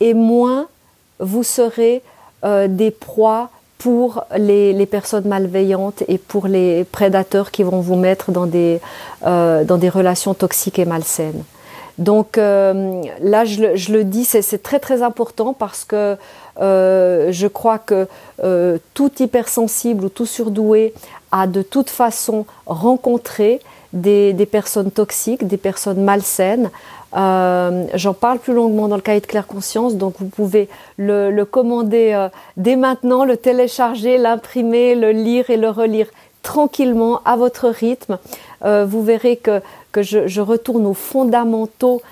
et 0.00 0.14
moins 0.14 0.66
vous 1.18 1.42
serez 1.42 2.02
des 2.68 2.90
proies 2.90 3.50
pour 3.78 4.24
les, 4.36 4.86
personnes 4.86 5.26
malveillantes 5.26 6.02
et 6.06 6.18
pour 6.18 6.46
les 6.46 6.84
prédateurs 6.84 7.50
qui 7.50 7.62
vont 7.62 7.80
vous 7.80 7.96
mettre 7.96 8.30
dans 8.30 8.46
des, 8.46 8.80
des 9.22 9.88
relations 9.88 10.34
toxiques 10.34 10.78
et 10.78 10.84
malsaines. 10.84 11.42
Donc 11.98 12.36
euh, 12.36 13.02
là, 13.20 13.44
je 13.44 13.92
le, 13.92 14.04
dis, 14.04 14.24
c'est 14.24 14.62
très 14.62 14.78
très 14.78 15.02
important 15.02 15.54
parce 15.54 15.84
que 15.84 16.16
euh, 16.60 17.32
je 17.32 17.46
crois 17.46 17.78
que 17.78 18.06
euh, 18.44 18.78
tout 18.94 19.10
hypersensible 19.18 20.04
ou 20.04 20.08
tout 20.08 20.26
surdoué 20.26 20.92
a 21.32 21.46
de 21.46 21.62
toute 21.62 21.90
façon 21.90 22.44
rencontré 22.66 23.60
des 23.92 24.48
personnes 24.50 24.90
toxiques, 24.90 25.46
des 25.46 25.56
personnes 25.56 26.02
malsaines. 26.02 26.70
Euh, 27.14 27.86
J'en 27.94 28.14
parle 28.14 28.38
plus 28.38 28.54
longuement 28.54 28.88
dans 28.88 28.96
le 28.96 29.02
cahier 29.02 29.20
de 29.20 29.26
claire 29.26 29.46
conscience, 29.46 29.96
donc 29.96 30.14
vous 30.18 30.28
pouvez 30.28 30.68
le, 30.98 31.44
commander 31.44 32.12
euh, 32.12 32.28
dès 32.56 32.76
maintenant, 32.76 33.24
le 33.24 33.36
télécharger, 33.36 34.18
l'imprimer, 34.18 34.94
le 34.94 35.12
lire 35.12 35.50
et 35.50 35.56
le 35.56 35.70
relire 35.70 36.08
tranquillement 36.42 37.20
à 37.24 37.36
votre 37.36 37.68
rythme. 37.68 38.18
vous 38.62 39.02
verrez 39.02 39.36
que, 39.36 39.60
je, 39.96 40.40
retourne 40.40 40.86
aux 40.86 40.94
fondamentaux 40.94 42.02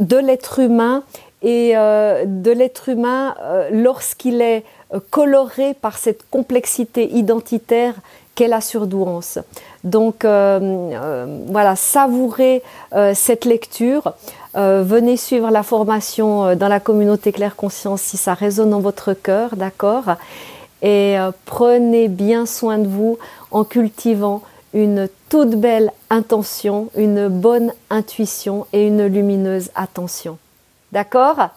de 0.00 0.16
l'être 0.16 0.58
humain 0.58 1.04
et 1.42 1.74
de 1.74 2.50
l'être 2.50 2.88
humain 2.88 3.36
lorsqu'il 3.70 4.42
est 4.42 4.64
coloré 5.10 5.74
par 5.74 5.96
cette 5.96 6.28
complexité 6.28 7.08
identitaire 7.12 7.94
qu'est 8.34 8.48
la. 8.48 9.38
Donc 9.84 10.24
euh, 10.24 10.58
euh, 10.60 11.38
voilà, 11.46 11.76
savourez 11.76 12.62
euh, 12.94 13.12
cette 13.14 13.44
lecture. 13.44 14.14
venez 14.54 15.16
suivre 15.16 15.50
la 15.50 15.62
formation 15.62 16.54
dans 16.54 16.68
la 16.68 16.80
communauté 16.80 17.32
Claire 17.32 17.56
Conscience 17.56 18.02
si 18.02 18.16
ça 18.16 18.34
résonne 18.34 18.70
dans 18.70 18.80
votre 18.80 19.12
cœur, 19.12 19.56
d'accord? 19.56 20.16
Et 20.82 21.16
prenez 21.44 22.08
bien 22.08 22.46
soin 22.46 22.78
de 22.78 22.86
vous 22.86 23.18
en 23.50 23.64
cultivant 23.64 24.42
une 24.74 25.08
toute 25.28 25.56
belle 25.56 25.90
intention, 26.10 26.90
une 26.96 27.28
bonne 27.28 27.72
intuition 27.90 28.66
et 28.72 28.86
une 28.86 29.06
lumineuse 29.06 29.70
attention. 29.74 30.38
D'accord? 30.92 31.50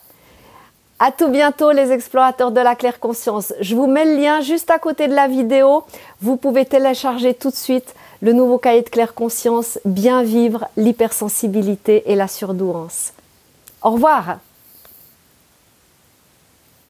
À 0.99 1.12
tout 1.12 1.29
bientôt 1.29 1.71
les 1.71 1.91
explorateurs 1.91 2.51
de 2.51 2.60
la 2.60 2.75
claire 2.75 2.99
conscience. 2.99 3.53
Je 3.60 3.75
vous 3.75 3.88
mets 3.88 4.05
le 4.05 4.19
lien 4.19 4.41
juste 4.41 4.71
à 4.71 4.79
côté 4.79 5.07
de 5.07 5.13
la 5.13 5.27
vidéo. 5.27 5.83
Vous 6.21 6.38
pouvez 6.38 6.65
télécharger 6.65 7.33
tout 7.33 7.49
de 7.49 7.55
suite 7.55 7.93
le 8.21 8.33
nouveau 8.33 8.57
cahier 8.57 8.81
de 8.81 8.89
claire 8.89 9.13
conscience 9.13 9.79
Bien 9.86 10.23
vivre 10.23 10.67
l'hypersensibilité 10.75 12.12
et 12.12 12.15
la 12.15 12.27
surdouance. 12.27 13.13
Au 13.83 13.91
revoir 13.91 14.39